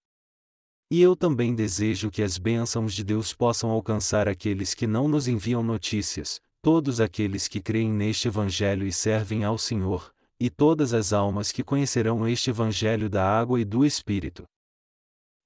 E 0.92 1.02
eu 1.02 1.16
também 1.16 1.56
desejo 1.56 2.12
que 2.12 2.22
as 2.22 2.38
bênçãos 2.38 2.94
de 2.94 3.04
Deus 3.04 3.34
possam 3.34 3.72
alcançar 3.72 4.28
aqueles 4.28 4.76
que 4.76 4.86
não 4.86 5.08
nos 5.08 5.28
enviam 5.28 5.64
notícias, 5.64 6.40
todos 6.62 7.02
aqueles 7.02 7.48
que 7.48 7.60
creem 7.60 7.92
neste 7.92 8.28
Evangelho 8.28 8.86
e 8.86 8.92
servem 8.92 9.44
ao 9.44 9.58
Senhor, 9.58 10.14
e 10.40 10.48
todas 10.48 10.94
as 10.94 11.14
almas 11.14 11.52
que 11.52 11.64
conhecerão 11.64 12.28
este 12.28 12.52
Evangelho 12.52 13.10
da 13.10 13.26
água 13.26 13.60
e 13.60 13.66
do 13.66 13.84
Espírito. 13.84 14.44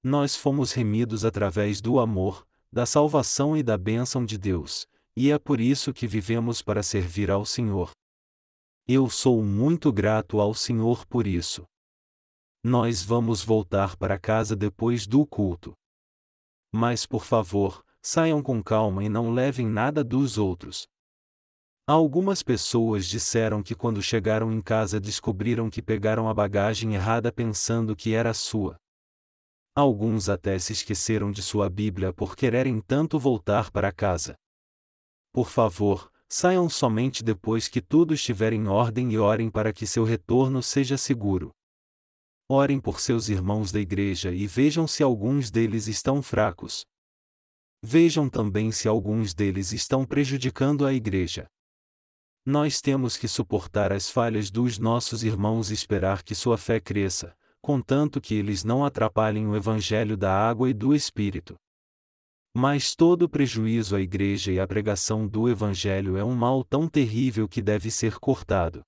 Nós 0.04 0.36
fomos 0.36 0.72
remidos 0.72 1.24
através 1.24 1.80
do 1.80 1.98
amor, 1.98 2.46
da 2.70 2.84
salvação 2.84 3.56
e 3.56 3.62
da 3.62 3.78
bênção 3.78 4.26
de 4.26 4.36
Deus, 4.36 4.86
e 5.16 5.30
é 5.30 5.38
por 5.38 5.60
isso 5.60 5.94
que 5.94 6.06
vivemos 6.06 6.60
para 6.60 6.82
servir 6.82 7.30
ao 7.30 7.46
Senhor. 7.46 7.90
Eu 8.86 9.08
sou 9.08 9.42
muito 9.42 9.90
grato 9.90 10.40
ao 10.40 10.52
Senhor 10.52 11.06
por 11.06 11.26
isso. 11.26 11.64
Nós 12.62 13.02
vamos 13.02 13.42
voltar 13.42 13.96
para 13.96 14.18
casa 14.18 14.54
depois 14.54 15.06
do 15.06 15.26
culto. 15.26 15.72
Mas 16.70 17.06
por 17.06 17.24
favor, 17.24 17.82
saiam 18.02 18.42
com 18.42 18.62
calma 18.62 19.02
e 19.02 19.08
não 19.08 19.32
levem 19.32 19.66
nada 19.66 20.04
dos 20.04 20.36
outros. 20.36 20.86
Algumas 21.88 22.42
pessoas 22.42 23.06
disseram 23.06 23.62
que 23.62 23.74
quando 23.74 24.02
chegaram 24.02 24.52
em 24.52 24.60
casa 24.60 25.00
descobriram 25.00 25.70
que 25.70 25.80
pegaram 25.80 26.28
a 26.28 26.34
bagagem 26.34 26.94
errada 26.94 27.32
pensando 27.32 27.96
que 27.96 28.12
era 28.12 28.34
sua. 28.34 28.76
Alguns 29.74 30.28
até 30.28 30.58
se 30.58 30.72
esqueceram 30.72 31.30
de 31.30 31.42
sua 31.42 31.70
Bíblia 31.70 32.12
por 32.12 32.34
quererem 32.34 32.80
tanto 32.80 33.18
voltar 33.18 33.70
para 33.70 33.92
casa. 33.92 34.36
Por 35.36 35.50
favor, 35.50 36.10
saiam 36.26 36.66
somente 36.66 37.22
depois 37.22 37.68
que 37.68 37.82
tudo 37.82 38.14
estiver 38.14 38.54
em 38.54 38.68
ordem 38.68 39.12
e 39.12 39.18
orem 39.18 39.50
para 39.50 39.70
que 39.70 39.86
seu 39.86 40.02
retorno 40.02 40.62
seja 40.62 40.96
seguro. 40.96 41.50
Orem 42.48 42.80
por 42.80 43.00
seus 43.00 43.28
irmãos 43.28 43.70
da 43.70 43.78
igreja 43.78 44.32
e 44.32 44.46
vejam 44.46 44.86
se 44.86 45.02
alguns 45.02 45.50
deles 45.50 45.88
estão 45.88 46.22
fracos. 46.22 46.86
Vejam 47.82 48.30
também 48.30 48.72
se 48.72 48.88
alguns 48.88 49.34
deles 49.34 49.72
estão 49.72 50.06
prejudicando 50.06 50.86
a 50.86 50.94
igreja. 50.94 51.46
Nós 52.42 52.80
temos 52.80 53.18
que 53.18 53.28
suportar 53.28 53.92
as 53.92 54.08
falhas 54.08 54.50
dos 54.50 54.78
nossos 54.78 55.22
irmãos 55.22 55.70
e 55.70 55.74
esperar 55.74 56.22
que 56.22 56.34
sua 56.34 56.56
fé 56.56 56.80
cresça, 56.80 57.36
contanto 57.60 58.22
que 58.22 58.34
eles 58.34 58.64
não 58.64 58.86
atrapalhem 58.86 59.46
o 59.46 59.54
evangelho 59.54 60.16
da 60.16 60.32
água 60.32 60.70
e 60.70 60.72
do 60.72 60.94
Espírito. 60.94 61.58
Mas 62.58 62.96
todo 62.96 63.28
prejuízo 63.28 63.94
à 63.94 64.00
igreja 64.00 64.50
e 64.50 64.58
à 64.58 64.66
pregação 64.66 65.28
do 65.28 65.46
Evangelho 65.46 66.16
é 66.16 66.24
um 66.24 66.34
mal 66.34 66.64
tão 66.64 66.88
terrível 66.88 67.46
que 67.46 67.60
deve 67.60 67.90
ser 67.90 68.18
cortado. 68.18 68.82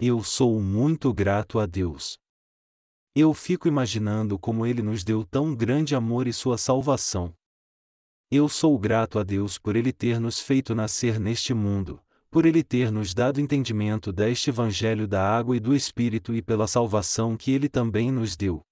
Eu 0.00 0.24
sou 0.24 0.58
muito 0.58 1.12
grato 1.12 1.58
a 1.58 1.66
Deus. 1.66 2.16
Eu 3.14 3.34
fico 3.34 3.68
imaginando 3.68 4.38
como 4.38 4.64
Ele 4.64 4.80
nos 4.80 5.04
deu 5.04 5.22
tão 5.22 5.54
grande 5.54 5.94
amor 5.94 6.26
e 6.26 6.32
sua 6.32 6.56
salvação. 6.56 7.34
Eu 8.30 8.48
sou 8.48 8.78
grato 8.78 9.18
a 9.18 9.22
Deus 9.22 9.58
por 9.58 9.76
Ele 9.76 9.92
ter 9.92 10.18
nos 10.18 10.40
feito 10.40 10.74
nascer 10.74 11.20
neste 11.20 11.52
mundo, 11.52 12.00
por 12.30 12.46
Ele 12.46 12.64
ter 12.64 12.90
nos 12.90 13.12
dado 13.12 13.38
entendimento 13.38 14.10
deste 14.10 14.48
Evangelho 14.48 15.06
da 15.06 15.22
água 15.22 15.54
e 15.54 15.60
do 15.60 15.76
Espírito 15.76 16.34
e 16.34 16.40
pela 16.40 16.66
salvação 16.66 17.36
que 17.36 17.50
Ele 17.50 17.68
também 17.68 18.10
nos 18.10 18.34
deu. 18.34 18.64